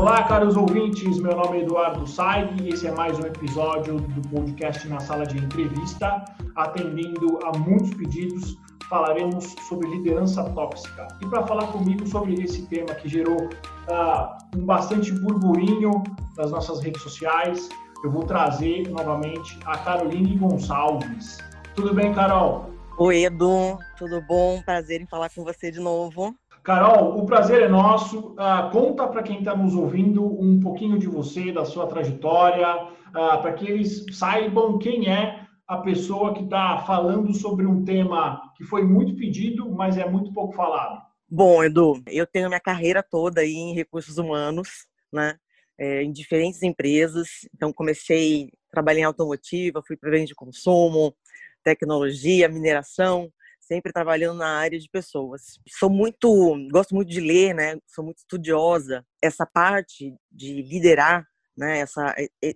Olá, 0.00 0.22
caros 0.22 0.56
ouvintes. 0.56 1.20
Meu 1.20 1.36
nome 1.36 1.58
é 1.58 1.60
Eduardo 1.60 2.06
Saig 2.06 2.62
e 2.62 2.70
esse 2.70 2.86
é 2.86 2.90
mais 2.90 3.18
um 3.18 3.22
episódio 3.22 4.00
do 4.00 4.28
podcast 4.30 4.88
na 4.88 4.98
sala 4.98 5.26
de 5.26 5.36
entrevista. 5.36 6.24
Atendendo 6.56 7.38
a 7.44 7.58
muitos 7.58 7.90
pedidos, 7.90 8.56
falaremos 8.88 9.54
sobre 9.68 9.90
liderança 9.90 10.42
tóxica. 10.54 11.06
E 11.20 11.26
para 11.26 11.46
falar 11.46 11.66
comigo 11.66 12.06
sobre 12.06 12.32
esse 12.42 12.66
tema 12.68 12.94
que 12.94 13.10
gerou 13.10 13.44
uh, 13.44 14.56
um 14.56 14.64
bastante 14.64 15.12
burburinho 15.12 16.02
nas 16.38 16.50
nossas 16.50 16.80
redes 16.80 17.02
sociais, 17.02 17.68
eu 18.02 18.10
vou 18.10 18.24
trazer 18.24 18.88
novamente 18.88 19.58
a 19.66 19.76
Caroline 19.76 20.34
Gonçalves. 20.38 21.36
Tudo 21.76 21.92
bem, 21.92 22.14
Carol? 22.14 22.70
Oi, 22.96 23.24
Edu. 23.24 23.76
Tudo 23.98 24.22
bom? 24.22 24.62
Prazer 24.62 25.02
em 25.02 25.06
falar 25.06 25.28
com 25.28 25.44
você 25.44 25.70
de 25.70 25.78
novo. 25.78 26.34
Carol, 26.62 27.18
o 27.18 27.26
prazer 27.26 27.62
é 27.62 27.68
nosso. 27.68 28.34
Uh, 28.34 28.70
conta 28.70 29.06
para 29.06 29.22
quem 29.22 29.38
está 29.38 29.56
nos 29.56 29.74
ouvindo 29.74 30.24
um 30.24 30.60
pouquinho 30.60 30.98
de 30.98 31.06
você, 31.06 31.50
da 31.52 31.64
sua 31.64 31.86
trajetória, 31.86 32.84
uh, 32.84 33.40
para 33.40 33.52
que 33.54 33.66
eles 33.66 34.04
saibam 34.12 34.78
quem 34.78 35.10
é 35.10 35.46
a 35.66 35.78
pessoa 35.78 36.34
que 36.34 36.42
está 36.42 36.78
falando 36.86 37.32
sobre 37.32 37.64
um 37.64 37.84
tema 37.84 38.42
que 38.56 38.64
foi 38.64 38.84
muito 38.84 39.14
pedido, 39.16 39.70
mas 39.70 39.96
é 39.96 40.08
muito 40.08 40.32
pouco 40.32 40.52
falado. 40.52 41.00
Bom, 41.28 41.62
Edu, 41.62 42.02
eu 42.08 42.26
tenho 42.26 42.48
minha 42.48 42.60
carreira 42.60 43.02
toda 43.02 43.40
aí 43.40 43.54
em 43.54 43.72
recursos 43.72 44.18
humanos, 44.18 44.86
né? 45.12 45.36
É, 45.78 46.02
em 46.02 46.12
diferentes 46.12 46.62
empresas. 46.62 47.48
Então, 47.54 47.72
comecei, 47.72 48.52
trabalhei 48.70 49.02
em 49.02 49.06
automotiva, 49.06 49.82
fui 49.86 49.96
para 49.96 50.24
de 50.24 50.34
consumo, 50.34 51.14
tecnologia, 51.62 52.48
mineração, 52.48 53.32
sempre 53.70 53.92
trabalhando 53.92 54.38
na 54.38 54.58
área 54.58 54.78
de 54.78 54.88
pessoas. 54.90 55.42
Sou 55.68 55.88
muito, 55.88 56.28
gosto 56.72 56.92
muito 56.92 57.08
de 57.08 57.20
ler, 57.20 57.54
né? 57.54 57.78
Sou 57.86 58.04
muito 58.04 58.18
estudiosa. 58.18 59.06
Essa 59.22 59.46
parte 59.46 60.12
de 60.28 60.62
liderar, 60.62 61.24
né? 61.56 61.78
Essa, 61.78 62.12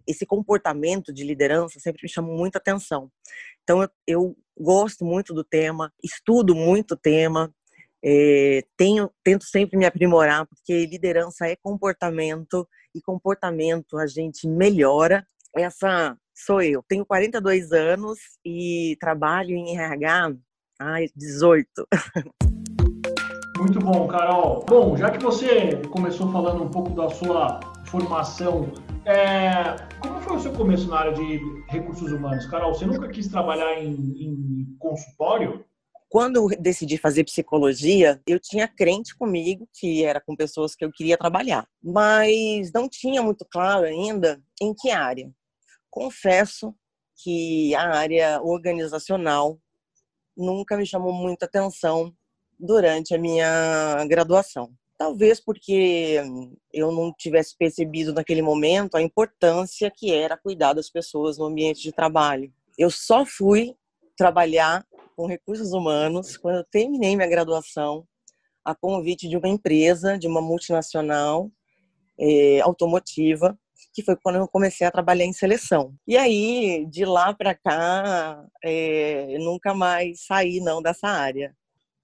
esse 0.07 0.27
comportamento 0.27 1.13
de 1.13 1.23
liderança 1.23 1.79
sempre 1.79 2.03
me 2.03 2.09
chamou 2.09 2.37
muita 2.37 2.59
atenção. 2.59 3.09
Então 3.63 3.81
eu, 3.83 3.89
eu 4.09 4.37
gosto 4.59 5.05
muito 5.05 5.33
do 5.33 5.45
tema, 5.45 5.93
estudo 6.03 6.53
muito 6.53 6.95
o 6.95 6.97
tema, 6.97 7.55
é, 8.05 8.65
tenho, 8.77 9.09
tento 9.23 9.45
sempre 9.45 9.79
me 9.79 9.87
aprimorar, 9.87 10.47
porque 10.47 10.85
liderança 10.85 11.47
é 11.47 11.57
comportamento 11.57 12.69
e 12.93 13.01
comportamento 13.01 13.97
a 13.99 14.07
gente 14.09 14.49
melhora. 14.49 15.25
Essa 15.57 16.19
sou 16.35 16.61
eu. 16.61 16.83
Tenho 16.89 17.07
42 17.07 17.71
anos 17.71 18.19
e 18.45 18.97
trabalho 18.99 19.51
em 19.51 19.79
RH 19.79 20.35
Ai, 20.81 21.09
18. 21.15 21.67
Muito 23.59 23.79
bom, 23.79 24.09
Carol. 24.09 24.65
Bom, 24.69 24.97
já 24.97 25.11
que 25.11 25.23
você 25.23 25.77
começou 25.91 26.31
falando 26.33 26.65
um 26.65 26.69
pouco 26.69 26.91
da 26.91 27.09
sua 27.11 27.61
formação, 27.87 28.73
é... 29.05 29.77
como 30.01 30.21
foi 30.21 30.37
o 30.37 30.41
seu 30.41 30.53
começo 30.53 30.89
na 30.89 30.99
área 30.99 31.13
de 31.15 31.41
recursos 31.69 32.11
humanos? 32.11 32.47
Carol, 32.47 32.75
você 32.75 32.85
nunca 32.85 33.09
quis 33.09 33.29
trabalhar 33.29 33.81
em, 33.81 33.93
em 33.93 34.77
consultório? 34.79 35.65
Quando 36.09 36.37
eu 36.37 36.61
decidi 36.61 36.99
fazer 36.99 37.25
psicologia, 37.25 38.21
eu 38.27 38.41
tinha 38.41 38.67
crente 38.67 39.17
comigo 39.17 39.69
que 39.73 40.05
era 40.05 40.21
com 40.21 40.37
pessoas 40.37 40.75
que 40.75 40.85
eu 40.85 40.91
queria 40.93 41.17
trabalhar, 41.17 41.67
mas 41.83 42.73
não 42.73 42.89
tinha 42.89 43.23
muito 43.23 43.45
claro 43.45 43.85
ainda 43.85 44.43
em 44.61 44.75
que 44.75 44.91
área. 44.91 45.31
Confesso 45.89 46.75
que 47.23 47.75
a 47.75 47.97
área 47.97 48.41
organizacional 48.43 49.59
nunca 50.37 50.77
me 50.77 50.87
chamou 50.87 51.13
muita 51.13 51.47
atenção 51.47 52.13
durante 52.59 53.15
a 53.15 53.19
minha 53.19 54.05
graduação. 54.07 54.73
Talvez 54.97 55.41
porque 55.41 56.21
eu 56.73 56.93
não 56.93 57.13
tivesse 57.13 57.57
percebido 57.57 58.13
naquele 58.13 58.43
momento 58.43 58.97
a 58.97 59.03
importância 59.03 59.91
que 59.91 60.13
era 60.13 60.37
cuidar 60.37 60.73
das 60.73 60.89
pessoas 60.89 61.37
no 61.37 61.47
ambiente 61.47 61.83
de 61.83 61.93
trabalho. 61.93 62.53
Eu 62.79 62.91
só 62.91 63.27
fui 63.27 63.75
trabalhar 64.17 64.87
com 65.17 65.27
recursos 65.27 65.73
humanos 65.73 66.37
quando 66.37 66.57
eu 66.57 66.65
terminei 66.65 67.17
minha 67.17 67.29
graduação 67.29 68.07
a 68.65 68.75
convite 68.75 69.29
de 69.29 69.37
uma 69.37 69.49
empresa, 69.49 70.17
de 70.17 70.27
uma 70.27 70.41
multinacional 70.41 71.51
é, 72.19 72.61
automotiva, 72.61 73.59
que 73.93 74.03
foi 74.03 74.17
quando 74.17 74.37
eu 74.37 74.49
comecei 74.49 74.87
a 74.87 74.91
trabalhar 74.91 75.25
em 75.25 75.33
seleção. 75.33 75.95
E 76.07 76.17
aí, 76.17 76.87
de 76.91 77.05
lá 77.05 77.35
para 77.35 77.55
cá, 77.55 78.45
é, 78.63 79.37
nunca 79.39 79.75
mais 79.75 80.25
saí 80.27 80.61
não 80.61 80.83
dessa 80.83 81.09
área. 81.09 81.55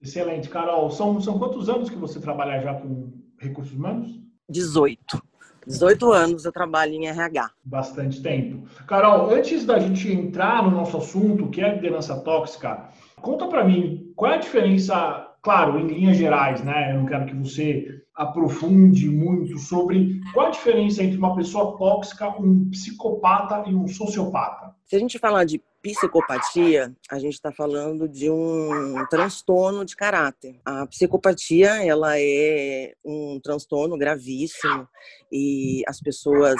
Excelente, 0.01 0.49
Carol. 0.49 0.89
São, 0.89 1.19
são 1.21 1.37
quantos 1.37 1.69
anos 1.69 1.89
que 1.89 1.95
você 1.95 2.19
trabalha 2.19 2.61
já 2.61 2.73
com 2.73 3.11
recursos 3.39 3.73
humanos? 3.73 4.19
18. 4.49 5.21
18 5.67 6.11
anos 6.11 6.45
eu 6.45 6.51
trabalho 6.51 6.93
em 6.93 7.07
RH. 7.07 7.51
Bastante 7.63 8.21
tempo. 8.21 8.67
Carol, 8.87 9.29
antes 9.29 9.65
da 9.65 9.77
gente 9.79 10.11
entrar 10.11 10.63
no 10.63 10.71
nosso 10.71 10.97
assunto, 10.97 11.49
que 11.49 11.61
é 11.61 11.75
liderança 11.75 12.19
tóxica, 12.21 12.89
conta 13.21 13.47
para 13.47 13.63
mim 13.63 14.11
qual 14.15 14.31
é 14.31 14.35
a 14.35 14.39
diferença, 14.39 15.35
claro, 15.41 15.79
em 15.79 15.87
linhas 15.87 16.17
gerais, 16.17 16.63
né? 16.63 16.91
Eu 16.91 16.99
não 16.99 17.05
quero 17.05 17.27
que 17.27 17.35
você 17.35 18.00
aprofunde 18.15 19.09
muito 19.09 19.57
sobre 19.57 20.19
qual 20.33 20.47
a 20.47 20.51
diferença 20.51 21.03
entre 21.03 21.17
uma 21.17 21.35
pessoa 21.35 21.77
tóxica, 21.77 22.29
um 22.29 22.69
psicopata 22.69 23.69
e 23.69 23.73
um 23.73 23.87
sociopata. 23.87 24.75
Se 24.85 24.95
a 24.95 24.99
gente 24.99 25.17
falar 25.17 25.45
de 25.45 25.61
psicopatia, 25.81 26.93
a 27.09 27.17
gente 27.17 27.33
está 27.33 27.51
falando 27.51 28.07
de 28.07 28.29
um 28.29 29.05
transtorno 29.09 29.83
de 29.85 29.95
caráter. 29.95 30.59
A 30.63 30.85
psicopatia, 30.85 31.83
ela 31.83 32.19
é 32.19 32.93
um 33.03 33.39
transtorno 33.41 33.97
gravíssimo 33.97 34.87
e 35.31 35.81
as 35.87 35.99
pessoas 35.99 36.59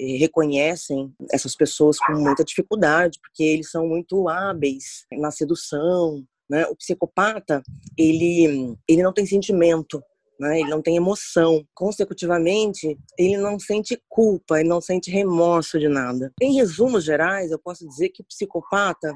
eh, 0.00 0.18
reconhecem 0.18 1.14
essas 1.32 1.54
pessoas 1.54 1.98
com 1.98 2.12
muita 2.12 2.44
dificuldade, 2.44 3.18
porque 3.20 3.42
eles 3.42 3.70
são 3.70 3.86
muito 3.86 4.28
hábeis 4.28 5.06
na 5.12 5.30
sedução, 5.30 6.24
né? 6.50 6.66
O 6.66 6.76
psicopata, 6.76 7.62
ele, 7.96 8.76
ele 8.88 9.02
não 9.02 9.12
tem 9.12 9.24
sentimento, 9.24 10.02
né? 10.38 10.60
ele 10.60 10.70
não 10.70 10.80
tem 10.80 10.96
emoção. 10.96 11.66
Consecutivamente, 11.74 12.98
ele 13.18 13.36
não 13.36 13.58
sente 13.58 14.00
culpa, 14.08 14.60
ele 14.60 14.68
não 14.68 14.80
sente 14.80 15.10
remorso 15.10 15.78
de 15.78 15.88
nada. 15.88 16.32
Em 16.40 16.54
resumos 16.54 17.04
gerais, 17.04 17.50
eu 17.50 17.58
posso 17.58 17.86
dizer 17.86 18.10
que 18.10 18.22
o 18.22 18.26
psicopata 18.26 19.12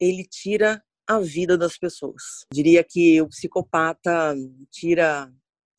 ele 0.00 0.24
tira 0.24 0.82
a 1.06 1.18
vida 1.20 1.58
das 1.58 1.76
pessoas. 1.76 2.22
Diria 2.52 2.82
que 2.82 3.20
o 3.20 3.28
psicopata 3.28 4.34
tira 4.70 5.30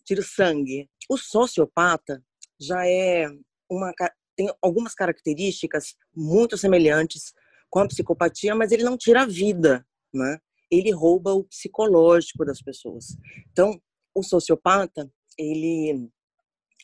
tira 0.05 0.19
o 0.19 0.23
sangue. 0.23 0.89
O 1.09 1.17
sociopata 1.17 2.21
já 2.59 2.85
é 2.87 3.27
uma 3.69 3.93
tem 4.35 4.51
algumas 4.61 4.93
características 4.95 5.95
muito 6.15 6.57
semelhantes 6.57 7.33
com 7.69 7.79
a 7.79 7.87
psicopatia, 7.87 8.55
mas 8.55 8.71
ele 8.71 8.83
não 8.83 8.97
tira 8.97 9.23
a 9.23 9.25
vida, 9.25 9.85
né? 10.13 10.39
Ele 10.71 10.91
rouba 10.91 11.33
o 11.33 11.43
psicológico 11.43 12.43
das 12.43 12.61
pessoas. 12.61 13.15
Então, 13.51 13.79
o 14.13 14.23
sociopata, 14.23 15.09
ele 15.37 16.09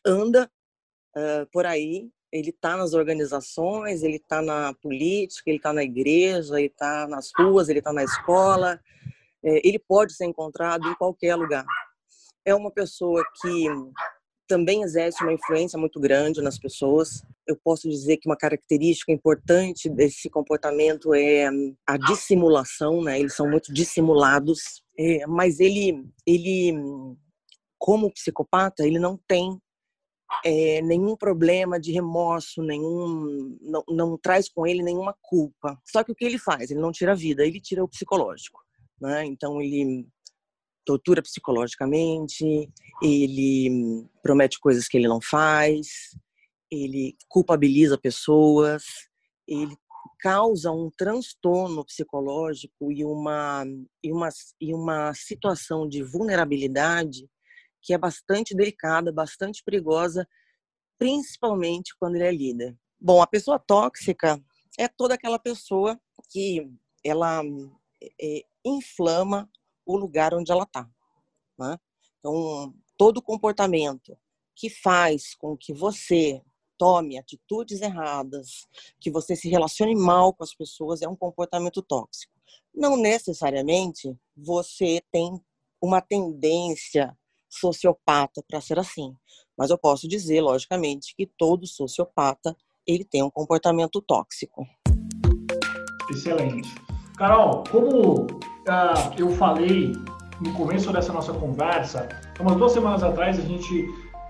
anda 0.06 0.50
uh, 1.16 1.46
por 1.52 1.66
aí, 1.66 2.10
ele 2.32 2.50
está 2.50 2.78
nas 2.78 2.94
organizações, 2.94 4.04
ele 4.04 4.18
está 4.18 4.42
na 4.42 4.74
política, 4.76 5.50
ele 5.50 5.58
está 5.58 5.74
na 5.74 5.84
igreja, 5.84 6.58
ele 6.58 6.68
está 6.68 7.08
nas 7.08 7.32
ruas, 7.38 7.70
ele 7.70 7.80
está 7.80 7.92
na 7.92 8.04
escola, 8.04 8.80
é, 9.44 9.68
ele 9.68 9.80
pode 9.80 10.14
ser 10.14 10.26
encontrado 10.26 10.88
em 10.88 10.96
qualquer 10.96 11.36
lugar. 11.36 11.66
É 12.46 12.54
uma 12.54 12.72
pessoa 12.72 13.24
que 13.42 13.66
também 14.48 14.82
exerce 14.82 15.24
uma 15.24 15.34
influência 15.34 15.78
muito 15.78 16.00
grande 16.00 16.42
nas 16.42 16.58
pessoas. 16.58 17.24
Eu 17.48 17.56
posso 17.64 17.88
dizer 17.88 18.18
que 18.18 18.28
uma 18.28 18.38
característica 18.38 19.12
importante 19.12 19.90
desse 19.90 20.30
comportamento 20.30 21.14
é 21.14 21.48
a 21.86 21.98
dissimulação, 21.98 23.04
né? 23.04 23.20
Eles 23.20 23.36
são 23.36 23.50
muito 23.50 23.72
dissimulados, 23.72 24.84
é, 25.00 25.26
mas 25.26 25.62
ele, 25.62 26.06
ele, 26.28 26.74
como 27.78 28.12
psicopata, 28.12 28.86
ele 28.86 29.00
não 29.00 29.18
tem 29.26 29.58
é, 30.44 30.82
nenhum 30.82 31.16
problema 31.16 31.80
de 31.80 31.94
remorso, 31.94 32.62
nenhum, 32.62 33.58
não, 33.62 33.84
não 33.88 34.18
traz 34.18 34.50
com 34.50 34.68
ele 34.68 34.84
nenhuma 34.84 35.16
culpa. 35.22 35.80
Só 35.86 36.04
que 36.04 36.12
o 36.12 36.16
que 36.16 36.26
ele 36.26 36.38
faz? 36.38 36.70
Ele 36.70 36.82
não 36.82 36.92
tira 36.92 37.14
a 37.14 37.16
vida, 37.16 37.46
ele 37.46 37.62
tira 37.62 37.82
o 37.82 37.88
psicológico. 37.88 38.60
Né? 39.00 39.26
Então 39.26 39.62
ele 39.62 40.06
tortura 40.86 41.22
psicologicamente, 41.22 42.70
ele 43.02 44.06
promete 44.22 44.60
coisas 44.60 44.86
que 44.86 44.98
ele 44.98 45.08
não 45.08 45.22
faz, 45.22 45.88
ele 46.70 47.16
culpabiliza 47.30 47.98
pessoas, 47.98 48.84
ele 49.48 49.78
causa 50.20 50.72
um 50.72 50.92
transtorno 50.92 51.86
psicológico 51.86 52.92
e 52.92 53.04
uma, 53.06 53.64
e 54.04 54.12
uma, 54.12 54.30
e 54.60 54.74
uma 54.74 55.14
situação 55.14 55.88
de 55.88 56.04
vulnerabilidade 56.04 57.30
que 57.82 57.94
é 57.94 57.98
bastante 57.98 58.56
delicada, 58.56 59.12
bastante 59.12 59.64
perigosa, 59.64 60.28
principalmente 60.98 61.96
quando 61.98 62.16
ele 62.16 62.26
é 62.26 62.32
líder. 62.32 62.78
Bom, 63.00 63.22
a 63.22 63.28
pessoa 63.28 63.58
tóxica 63.58 64.42
é 64.78 64.88
toda 64.88 65.14
aquela 65.14 65.40
pessoa 65.40 66.00
que 66.30 66.70
ela 67.04 67.42
é, 68.22 68.42
inflama 68.66 69.50
o 69.86 69.98
lugar 69.98 70.34
onde 70.34 70.52
ela 70.52 70.64
está. 70.64 70.88
Né? 71.58 71.78
Então, 72.20 72.74
todo 72.98 73.22
comportamento 73.22 74.18
que 74.56 74.70
faz 74.70 75.34
com 75.36 75.56
que 75.58 75.74
você 75.74 76.42
tome 76.80 77.18
atitudes 77.18 77.82
erradas, 77.82 78.68
que 79.00 79.12
você 79.12 79.36
se 79.36 79.50
relacione 79.50 79.94
mal 79.94 80.34
com 80.34 80.44
as 80.44 80.56
pessoas, 80.56 81.02
é 81.02 81.08
um 81.08 81.16
comportamento 81.16 81.82
tóxico. 81.82 82.34
Não 82.74 82.96
necessariamente 82.96 84.18
você 84.36 85.04
tem 85.12 85.40
uma 85.82 86.02
tendência 86.02 87.16
sociopata 87.50 88.42
para 88.48 88.62
ser 88.62 88.80
assim, 88.80 89.14
mas 89.58 89.70
eu 89.70 89.78
posso 89.78 90.08
dizer, 90.08 90.40
logicamente, 90.42 91.14
que 91.16 91.26
todo 91.26 91.68
sociopata 91.68 92.56
ele 92.88 93.04
tem 93.04 93.22
um 93.22 93.30
comportamento 93.30 94.02
tóxico. 94.02 94.66
Excelente. 96.10 96.70
Carol, 97.18 97.64
como 97.70 98.22
uh, 98.24 99.14
eu 99.18 99.30
falei 99.32 99.92
no 100.42 100.54
começo 100.54 100.92
dessa 100.94 101.12
nossa 101.12 101.34
conversa, 101.34 102.08
umas 102.40 102.56
duas 102.56 102.72
semanas 102.72 103.04
atrás 103.04 103.38
a 103.38 103.42
gente 103.42 103.86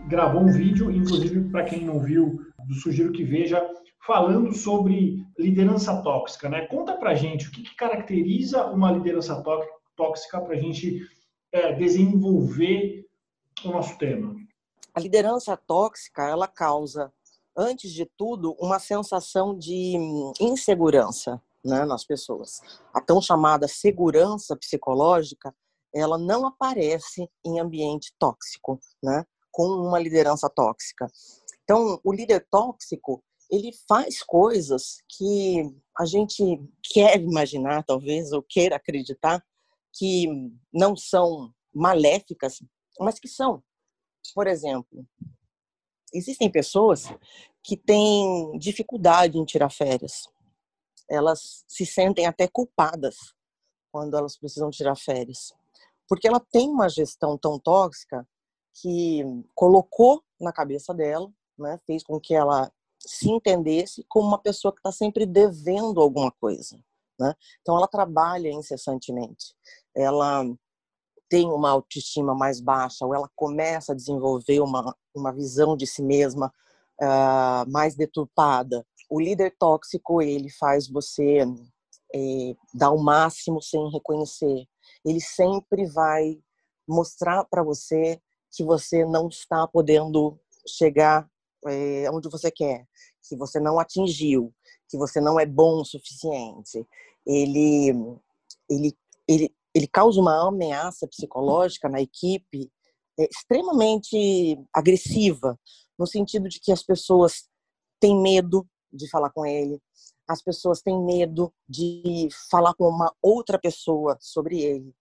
gravou 0.08 0.42
um 0.42 0.52
vídeo, 0.52 0.92
inclusive 0.92 1.50
para 1.50 1.64
quem 1.64 1.86
não 1.86 2.00
viu, 2.00 2.40
sugiro 2.82 3.12
que 3.12 3.24
veja, 3.24 3.68
falando 4.06 4.54
sobre 4.54 5.26
liderança 5.38 6.02
tóxica. 6.02 6.50
Né? 6.50 6.66
Conta 6.68 6.96
para 6.96 7.16
gente 7.16 7.48
o 7.48 7.52
que, 7.52 7.64
que, 7.64 7.76
caracteriza 7.76 8.66
uma 8.68 8.92
liderança 8.92 9.44
tóxica 9.96 10.42
para 10.42 10.56
a 10.56 10.60
gente 10.60 11.02
é, 11.52 11.74
desenvolver 11.74 13.06
o 13.64 13.70
nosso 13.70 13.98
tema. 13.98 14.36
A 14.94 15.00
liderança 15.00 15.56
tóxica 15.56 16.24
ela 16.28 16.48
causa, 16.48 17.12
antes 17.56 17.92
de 17.92 18.06
tudo, 18.18 18.56
uma 18.60 18.80
sensação 18.80 19.58
de 19.58 19.96
insegurança 20.40 21.42
né, 21.64 21.86
nas 21.86 22.06
pessoas. 22.06 22.62
A 22.94 23.02
tão 23.02 23.22
chamada 23.22 23.68
segurança 23.68 24.56
psicológica 24.56 25.54
ela 25.94 26.18
não 26.18 26.46
aparece 26.46 27.28
em 27.44 27.60
ambiente 27.60 28.14
tóxico, 28.20 28.80
né? 29.04 29.26
Com 29.52 29.64
uma 29.64 30.00
liderança 30.00 30.50
tóxica. 30.50 31.08
Então, 31.64 32.00
o 32.04 32.12
líder 32.14 32.46
tóxico, 32.50 33.24
ele 33.52 33.72
faz 33.88 34.24
coisas 34.24 34.98
que 35.08 35.64
a 35.98 36.06
gente 36.06 36.44
quer 36.84 37.20
imaginar, 37.20 37.84
talvez, 37.84 38.32
ou 38.32 38.44
queira 38.44 38.76
acreditar, 38.76 39.44
que 39.94 40.28
não 40.74 40.96
são 40.96 41.54
maléficas, 41.74 42.62
mas 43.00 43.20
que 43.20 43.28
são. 43.28 43.64
Por 44.34 44.48
exemplo, 44.48 45.06
existem 46.14 46.52
pessoas 46.52 47.06
que 47.64 47.76
têm 47.76 48.58
dificuldade 48.58 49.38
em 49.38 49.46
tirar 49.46 49.70
férias. 49.70 50.28
Elas 51.10 51.64
se 51.68 51.86
sentem 51.86 52.26
até 52.26 52.48
culpadas 52.48 53.16
quando 53.92 54.16
elas 54.16 54.38
precisam 54.38 54.70
tirar 54.70 54.96
férias 54.96 55.52
porque 56.10 56.28
ela 56.28 56.40
tem 56.52 56.68
uma 56.68 56.90
gestão 56.90 57.38
tão 57.38 57.60
tóxica 57.60 58.28
que 58.82 59.24
colocou 59.56 60.24
na 60.40 60.52
cabeça 60.52 60.94
dela, 60.94 61.32
né, 61.58 61.80
fez 61.86 62.04
com 62.04 62.20
que 62.20 62.34
ela 62.34 62.72
se 63.00 63.30
entendesse 63.30 64.06
como 64.08 64.28
uma 64.28 64.40
pessoa 64.40 64.74
que 64.74 64.80
está 64.80 64.92
sempre 64.92 65.26
devendo 65.26 66.02
alguma 66.02 66.32
coisa. 66.32 66.80
Né? 67.20 67.34
Então, 67.62 67.78
ela 67.78 67.88
trabalha 67.88 68.50
incessantemente. 68.50 69.54
Ela 69.96 70.44
tem 71.30 71.48
uma 71.48 71.70
autoestima 71.70 72.34
mais 72.34 72.60
baixa, 72.60 73.06
ou 73.06 73.14
ela 73.14 73.30
começa 73.36 73.92
a 73.92 73.96
desenvolver 73.96 74.60
uma, 74.62 74.96
uma 75.14 75.32
visão 75.32 75.78
de 75.78 75.86
si 75.86 76.02
mesma 76.02 76.52
uh, 77.02 77.70
mais 77.70 77.96
deturpada. 77.96 78.86
O 79.10 79.20
líder 79.20 79.56
tóxico, 79.60 80.22
ele 80.22 80.50
faz 80.50 80.88
você 80.88 81.40
é, 82.14 82.56
dar 82.74 82.92
o 82.92 83.02
máximo 83.02 83.62
sem 83.62 83.90
reconhecer 83.92 84.68
ele 85.06 85.22
sempre 85.22 85.86
vai 85.88 86.38
mostrar 86.88 87.46
para 87.46 87.64
você 87.64 88.20
que 88.52 88.64
você 88.64 89.06
não 89.06 89.28
está 89.28 89.68
podendo 89.68 90.40
chegar 90.68 91.30
é, 91.68 92.10
onde 92.12 92.30
você 92.30 92.50
quer, 92.52 92.86
que 93.28 93.36
você 93.36 93.60
não 93.60 93.80
atingiu, 93.80 94.54
que 94.90 94.98
você 94.98 95.20
não 95.20 95.40
é 95.40 95.46
bom 95.46 95.82
o 95.82 95.86
suficiente. 95.86 96.86
Ele, 97.26 97.90
ele, 98.70 98.98
ele, 99.28 99.56
ele 99.74 99.88
causa 99.88 100.20
uma 100.20 100.48
ameaça 100.48 101.08
psicológica 101.08 101.88
na 101.88 102.02
equipe 102.02 102.72
é, 103.20 103.28
extremamente 103.30 104.58
agressiva, 104.74 105.60
no 105.98 106.08
sentido 106.08 106.48
de 106.48 106.60
que 106.60 106.72
as 106.72 106.82
pessoas 106.82 107.50
têm 108.00 108.20
medo 108.22 108.66
de 108.92 109.10
falar 109.10 109.30
com 109.32 109.46
ele, 109.46 109.80
as 110.28 110.42
pessoas 110.42 110.82
têm 110.82 110.98
medo 111.04 111.54
de 111.68 112.30
falar 112.50 112.74
com 112.76 112.88
uma 112.88 113.14
outra 113.22 113.60
pessoa 113.60 114.18
sobre 114.22 114.62
ele. 114.62 114.96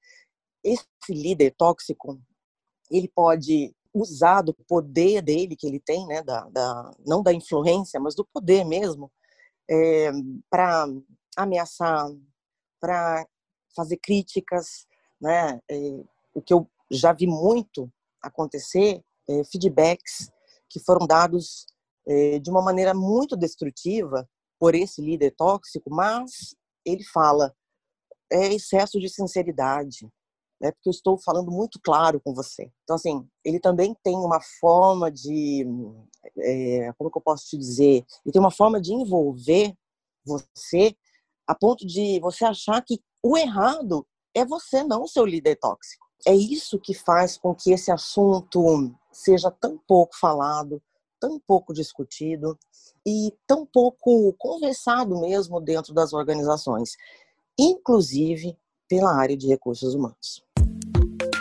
Esse 0.64 0.86
líder 1.10 1.54
tóxico, 1.56 2.20
ele 2.90 3.08
pode 3.08 3.74
usar 3.92 4.42
do 4.42 4.54
poder 4.54 5.22
dele 5.22 5.56
que 5.56 5.66
ele 5.66 5.80
tem, 5.80 6.06
né, 6.06 6.22
da, 6.22 6.48
da 6.48 6.94
não 7.06 7.22
da 7.22 7.32
influência, 7.32 7.98
mas 7.98 8.14
do 8.14 8.24
poder 8.24 8.64
mesmo, 8.64 9.10
é, 9.68 10.06
eh, 10.06 10.12
para 10.50 10.86
ameaçar, 11.36 12.08
para 12.80 13.26
fazer 13.74 13.96
críticas, 13.98 14.86
né? 15.20 15.60
É, 15.70 15.76
o 16.34 16.40
que 16.42 16.52
eu 16.52 16.68
já 16.90 17.12
vi 17.12 17.26
muito 17.26 17.90
acontecer, 18.22 19.02
é, 19.28 19.44
feedbacks 19.44 20.30
que 20.68 20.80
foram 20.80 21.06
dados 21.06 21.66
de 22.42 22.48
uma 22.48 22.62
maneira 22.62 22.94
muito 22.94 23.36
destrutiva 23.36 24.26
por 24.58 24.74
esse 24.74 25.02
líder 25.02 25.32
tóxico, 25.32 25.90
mas 25.90 26.56
ele 26.82 27.04
fala 27.04 27.54
é 28.30 28.52
excesso 28.54 29.00
de 29.00 29.08
sinceridade, 29.08 30.08
né? 30.60 30.72
Porque 30.72 30.88
eu 30.88 30.92
estou 30.92 31.18
falando 31.18 31.50
muito 31.50 31.80
claro 31.80 32.20
com 32.20 32.34
você. 32.34 32.70
Então 32.84 32.96
assim, 32.96 33.26
ele 33.44 33.60
também 33.60 33.96
tem 34.02 34.16
uma 34.16 34.40
forma 34.60 35.10
de, 35.10 35.66
é, 36.38 36.92
como 36.98 37.10
que 37.10 37.18
eu 37.18 37.22
posso 37.22 37.46
te 37.46 37.56
dizer? 37.56 38.04
Ele 38.24 38.32
tem 38.32 38.40
uma 38.40 38.50
forma 38.50 38.80
de 38.80 38.92
envolver 38.92 39.74
você 40.24 40.96
a 41.46 41.54
ponto 41.54 41.86
de 41.86 42.20
você 42.20 42.44
achar 42.44 42.82
que 42.82 43.00
o 43.22 43.36
errado 43.36 44.06
é 44.34 44.44
você, 44.44 44.84
não 44.84 45.02
o 45.02 45.08
seu 45.08 45.24
líder 45.24 45.56
tóxico. 45.56 46.06
É 46.26 46.34
isso 46.34 46.78
que 46.78 46.94
faz 46.94 47.38
com 47.38 47.54
que 47.54 47.72
esse 47.72 47.90
assunto 47.90 48.92
seja 49.10 49.50
tão 49.50 49.78
pouco 49.86 50.16
falado, 50.16 50.82
tão 51.18 51.40
pouco 51.40 51.72
discutido 51.72 52.58
e 53.06 53.32
tão 53.46 53.64
pouco 53.64 54.32
conversado 54.34 55.20
mesmo 55.20 55.60
dentro 55.60 55.94
das 55.94 56.12
organizações, 56.12 56.96
inclusive 57.58 58.56
pela 58.88 59.14
área 59.14 59.36
de 59.36 59.46
recursos 59.46 59.94
humanos. 59.94 60.44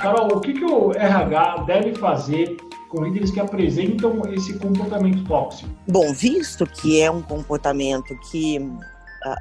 Carol, 0.02 0.38
o 0.38 0.40
que, 0.40 0.54
que 0.54 0.64
o 0.64 0.92
RH 0.92 1.64
deve 1.64 1.96
fazer 1.96 2.56
com 2.90 3.04
líderes 3.04 3.32
que 3.32 3.40
apresentam 3.40 4.22
esse 4.32 4.58
comportamento 4.60 5.28
tóxico? 5.28 5.70
Bom, 5.88 6.14
visto 6.14 6.68
que 6.68 7.02
é 7.02 7.10
um 7.10 7.22
comportamento 7.22 8.18
que 8.30 8.60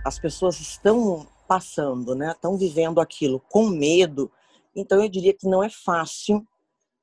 as 0.04 0.18
pessoas 0.18 0.58
estão 0.58 1.26
passando, 1.46 2.14
né, 2.14 2.32
estão 2.32 2.56
vivendo 2.56 3.00
aquilo 3.00 3.40
com 3.50 3.68
medo, 3.68 4.32
então 4.75 5.00
eu 5.00 5.08
diria 5.08 5.34
que 5.34 5.46
não 5.46 5.62
é 5.62 5.68
fácil 5.68 6.42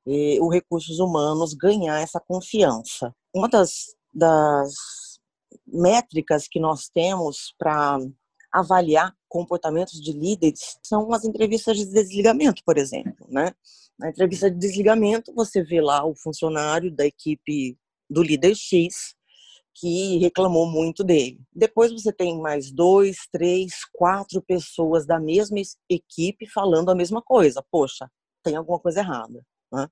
eh, 0.07 0.37
o 0.41 0.49
recursos 0.49 0.99
humanos 0.99 1.53
ganhar 1.53 2.01
essa 2.01 2.19
confiança. 2.19 3.15
Uma 3.33 3.47
das, 3.47 3.95
das 4.13 4.73
métricas 5.65 6.47
que 6.47 6.59
nós 6.59 6.89
temos 6.93 7.53
para 7.57 7.99
avaliar 8.51 9.13
comportamentos 9.33 9.99
de 9.99 10.11
líderes 10.13 10.77
são 10.83 11.11
as 11.11 11.25
entrevistas 11.25 11.75
de 11.75 11.85
desligamento, 11.87 12.61
por 12.63 12.77
exemplo, 12.77 13.25
né? 13.27 13.51
Na 13.97 14.09
entrevista 14.09 14.49
de 14.49 14.57
desligamento, 14.57 15.33
você 15.33 15.63
vê 15.63 15.81
lá 15.81 16.05
o 16.05 16.13
funcionário 16.15 16.91
da 16.91 17.03
equipe 17.03 17.75
do 18.07 18.21
líder 18.21 18.55
X 18.55 19.15
que 19.73 20.19
reclamou 20.19 20.67
muito 20.67 21.03
dele. 21.03 21.41
Depois 21.51 21.91
você 21.91 22.13
tem 22.13 22.39
mais 22.39 22.71
dois, 22.71 23.27
três, 23.31 23.73
quatro 23.91 24.39
pessoas 24.39 25.03
da 25.03 25.19
mesma 25.19 25.57
equipe 25.89 26.47
falando 26.47 26.91
a 26.91 26.95
mesma 26.95 27.19
coisa. 27.23 27.65
Poxa, 27.71 28.07
tem 28.43 28.55
alguma 28.55 28.79
coisa 28.79 28.99
errada. 28.99 29.43
Né? 29.71 29.87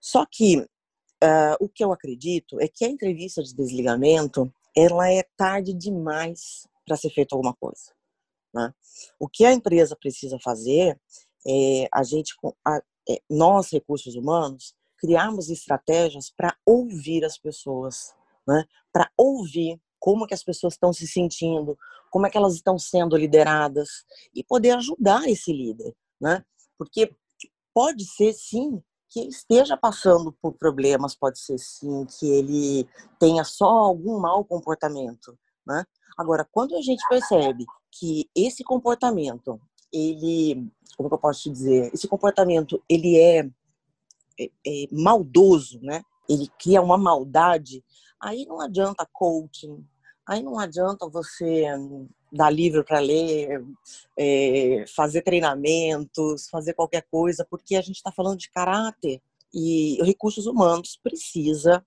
Só 0.00 0.26
que 0.28 0.58
uh, 0.58 1.56
o 1.60 1.68
que 1.68 1.84
eu 1.84 1.92
acredito 1.92 2.60
é 2.60 2.66
que 2.66 2.84
a 2.84 2.88
entrevista 2.88 3.44
de 3.44 3.54
desligamento 3.54 4.52
ela 4.76 5.08
é 5.08 5.22
tarde 5.36 5.72
demais 5.72 6.66
para 6.84 6.96
ser 6.96 7.10
feita 7.10 7.36
alguma 7.36 7.54
coisa. 7.54 7.95
Né? 8.56 8.72
O 9.20 9.28
que 9.28 9.44
a 9.44 9.52
empresa 9.52 9.94
precisa 9.94 10.38
fazer 10.42 10.98
é 11.46 11.86
a 11.92 12.02
gente, 12.02 12.34
a, 12.66 12.80
é, 13.06 13.20
nós 13.28 13.70
recursos 13.70 14.14
humanos, 14.14 14.74
criarmos 14.96 15.50
estratégias 15.50 16.32
para 16.34 16.56
ouvir 16.64 17.22
as 17.22 17.36
pessoas, 17.36 18.14
né? 18.48 18.64
Para 18.90 19.10
ouvir 19.14 19.78
como 20.00 20.26
que 20.26 20.32
as 20.32 20.42
pessoas 20.42 20.72
estão 20.72 20.90
se 20.90 21.06
sentindo, 21.06 21.78
como 22.10 22.26
é 22.26 22.30
que 22.30 22.38
elas 22.38 22.54
estão 22.54 22.78
sendo 22.78 23.14
lideradas 23.14 24.06
e 24.34 24.42
poder 24.42 24.70
ajudar 24.70 25.28
esse 25.28 25.52
líder, 25.52 25.94
né? 26.18 26.42
Porque 26.78 27.14
pode 27.74 28.06
ser 28.06 28.32
sim 28.32 28.82
que 29.10 29.20
ele 29.20 29.28
esteja 29.28 29.76
passando 29.76 30.32
por 30.40 30.54
problemas, 30.54 31.14
pode 31.14 31.38
ser 31.38 31.58
sim 31.58 32.06
que 32.06 32.26
ele 32.26 32.88
tenha 33.20 33.44
só 33.44 33.68
algum 33.68 34.18
mau 34.18 34.42
comportamento, 34.46 35.38
né? 35.66 35.84
Agora, 36.16 36.48
quando 36.50 36.74
a 36.74 36.80
gente 36.80 37.06
percebe 37.06 37.66
que 37.98 38.28
esse 38.34 38.62
comportamento, 38.64 39.60
ele, 39.92 40.68
como 40.96 41.08
eu 41.10 41.18
posso 41.18 41.42
te 41.42 41.50
dizer, 41.50 41.90
esse 41.94 42.06
comportamento 42.08 42.82
ele 42.88 43.18
é 43.18 43.48
é, 44.38 44.50
é, 44.66 44.86
maldoso, 44.92 45.80
né? 45.80 46.02
Ele 46.28 46.48
cria 46.58 46.82
uma 46.82 46.98
maldade. 46.98 47.82
Aí 48.20 48.44
não 48.44 48.60
adianta 48.60 49.08
coaching, 49.12 49.84
aí 50.26 50.42
não 50.42 50.58
adianta 50.58 51.08
você 51.08 51.64
dar 52.32 52.50
livro 52.50 52.84
para 52.84 52.98
ler, 52.98 53.64
é, 54.18 54.84
fazer 54.94 55.22
treinamentos, 55.22 56.48
fazer 56.48 56.74
qualquer 56.74 57.06
coisa, 57.10 57.46
porque 57.48 57.76
a 57.76 57.80
gente 57.80 57.96
está 57.96 58.10
falando 58.12 58.38
de 58.38 58.50
caráter 58.50 59.22
e 59.54 59.98
recursos 60.02 60.46
humanos 60.46 60.98
precisa 61.02 61.84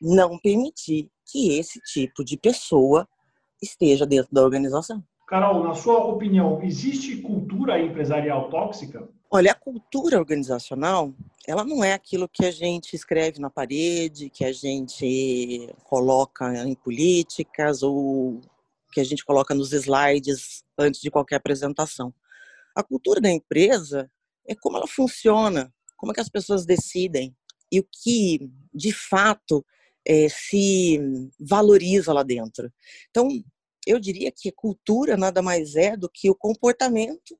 não 0.00 0.38
permitir 0.38 1.10
que 1.26 1.58
esse 1.58 1.80
tipo 1.80 2.24
de 2.24 2.36
pessoa 2.36 3.08
esteja 3.60 4.06
dentro 4.06 4.32
da 4.32 4.42
organização. 4.42 5.02
Carol, 5.32 5.64
na 5.64 5.72
sua 5.72 5.96
opinião, 6.04 6.62
existe 6.62 7.22
cultura 7.22 7.80
empresarial 7.80 8.50
tóxica? 8.50 9.08
Olha, 9.30 9.52
a 9.52 9.54
cultura 9.54 10.18
organizacional, 10.18 11.14
ela 11.46 11.64
não 11.64 11.82
é 11.82 11.94
aquilo 11.94 12.28
que 12.28 12.44
a 12.44 12.50
gente 12.50 12.94
escreve 12.94 13.40
na 13.40 13.48
parede, 13.48 14.28
que 14.28 14.44
a 14.44 14.52
gente 14.52 15.74
coloca 15.84 16.54
em 16.66 16.74
políticas 16.74 17.82
ou 17.82 18.42
que 18.92 19.00
a 19.00 19.04
gente 19.04 19.24
coloca 19.24 19.54
nos 19.54 19.72
slides 19.72 20.62
antes 20.76 21.00
de 21.00 21.10
qualquer 21.10 21.36
apresentação. 21.36 22.12
A 22.76 22.82
cultura 22.82 23.18
da 23.18 23.30
empresa 23.30 24.10
é 24.46 24.54
como 24.54 24.76
ela 24.76 24.86
funciona, 24.86 25.72
como 25.96 26.12
é 26.12 26.14
que 26.14 26.20
as 26.20 26.28
pessoas 26.28 26.66
decidem 26.66 27.34
e 27.72 27.80
o 27.80 27.86
que, 27.90 28.50
de 28.74 28.92
fato, 28.92 29.64
é, 30.06 30.28
se 30.28 31.00
valoriza 31.40 32.12
lá 32.12 32.22
dentro. 32.22 32.70
Então, 33.08 33.30
eu 33.86 33.98
diria 33.98 34.32
que 34.34 34.52
cultura 34.52 35.16
nada 35.16 35.42
mais 35.42 35.74
é 35.74 35.96
do 35.96 36.08
que 36.08 36.30
o 36.30 36.34
comportamento 36.34 37.38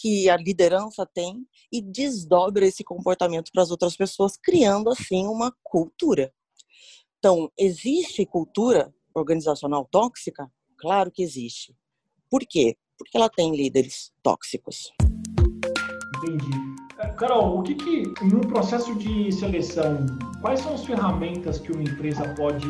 que 0.00 0.28
a 0.30 0.36
liderança 0.36 1.04
tem 1.06 1.46
e 1.72 1.82
desdobra 1.82 2.66
esse 2.66 2.84
comportamento 2.84 3.50
para 3.52 3.62
as 3.62 3.70
outras 3.70 3.96
pessoas, 3.96 4.36
criando 4.36 4.90
assim 4.90 5.26
uma 5.26 5.52
cultura. 5.62 6.32
Então, 7.18 7.50
existe 7.58 8.24
cultura 8.24 8.94
organizacional 9.12 9.88
tóxica? 9.90 10.50
Claro 10.78 11.10
que 11.10 11.22
existe. 11.22 11.74
Por 12.30 12.42
quê? 12.48 12.76
Porque 12.96 13.16
ela 13.16 13.28
tem 13.28 13.54
líderes 13.56 14.12
tóxicos. 14.22 14.92
Entendi. 16.16 16.50
É, 16.98 17.08
Carol, 17.10 17.58
o 17.58 17.62
que, 17.62 17.74
que 17.74 18.02
no 18.24 18.40
processo 18.40 18.94
de 18.96 19.32
seleção, 19.32 20.06
quais 20.40 20.60
são 20.60 20.74
as 20.74 20.84
ferramentas 20.84 21.58
que 21.58 21.72
uma 21.72 21.82
empresa 21.82 22.34
pode 22.34 22.66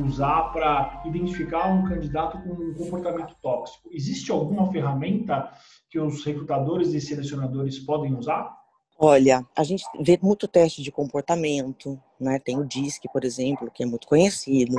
usar 0.00 0.52
para 0.52 1.02
identificar 1.04 1.68
um 1.68 1.88
candidato 1.88 2.38
com 2.42 2.50
um 2.50 2.74
comportamento 2.74 3.34
tóxico? 3.42 3.88
Existe 3.92 4.30
alguma 4.30 4.70
ferramenta 4.70 5.50
que 5.90 5.98
os 5.98 6.24
recrutadores 6.24 6.92
e 6.92 7.00
selecionadores 7.00 7.78
podem 7.78 8.14
usar? 8.14 8.54
Olha, 8.98 9.46
a 9.54 9.62
gente 9.62 9.84
vê 10.00 10.18
muito 10.22 10.48
teste 10.48 10.82
de 10.82 10.90
comportamento, 10.90 12.00
né? 12.18 12.38
Tem 12.38 12.58
o 12.58 12.64
DISC, 12.64 13.04
por 13.12 13.24
exemplo, 13.24 13.70
que 13.70 13.82
é 13.82 13.86
muito 13.86 14.06
conhecido. 14.06 14.74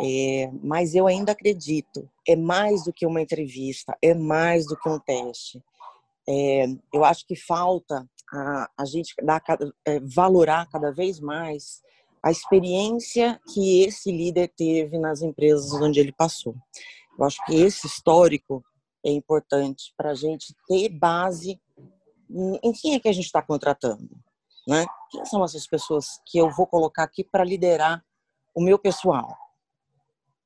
É, 0.00 0.50
mas 0.62 0.94
eu 0.94 1.06
ainda 1.06 1.32
acredito, 1.32 2.08
é 2.26 2.34
mais 2.34 2.84
do 2.84 2.92
que 2.92 3.06
uma 3.06 3.20
entrevista, 3.20 3.96
é 4.02 4.14
mais 4.14 4.66
do 4.66 4.76
que 4.76 4.88
um 4.88 4.98
teste. 4.98 5.62
É, 6.28 6.66
eu 6.92 7.04
acho 7.04 7.26
que 7.26 7.36
falta 7.36 8.08
a, 8.32 8.70
a 8.78 8.84
gente 8.84 9.14
dar, 9.22 9.42
é, 9.84 10.00
valorar 10.00 10.68
cada 10.68 10.90
vez 10.90 11.20
mais 11.20 11.82
a 12.24 12.30
experiência 12.30 13.38
que 13.52 13.82
esse 13.82 14.10
líder 14.10 14.52
teve 14.56 14.98
nas 14.98 15.20
empresas 15.20 15.72
onde 15.74 16.00
ele 16.00 16.12
passou. 16.12 16.54
Eu 17.18 17.24
acho 17.24 17.44
que 17.44 17.54
esse 17.54 17.86
histórico 17.86 18.64
é 19.04 19.10
importante 19.10 19.92
para 19.96 20.12
a 20.12 20.14
gente 20.14 20.54
ter 20.66 20.88
base 20.88 21.60
em 22.62 22.72
quem 22.72 22.94
é 22.94 23.00
que 23.00 23.08
a 23.08 23.12
gente 23.12 23.26
está 23.26 23.42
contratando, 23.42 24.08
né? 24.66 24.86
Quem 25.10 25.24
são 25.26 25.44
essas 25.44 25.66
pessoas 25.66 26.18
que 26.26 26.38
eu 26.38 26.50
vou 26.50 26.66
colocar 26.66 27.02
aqui 27.02 27.22
para 27.22 27.44
liderar 27.44 28.02
o 28.54 28.62
meu 28.62 28.78
pessoal? 28.78 29.28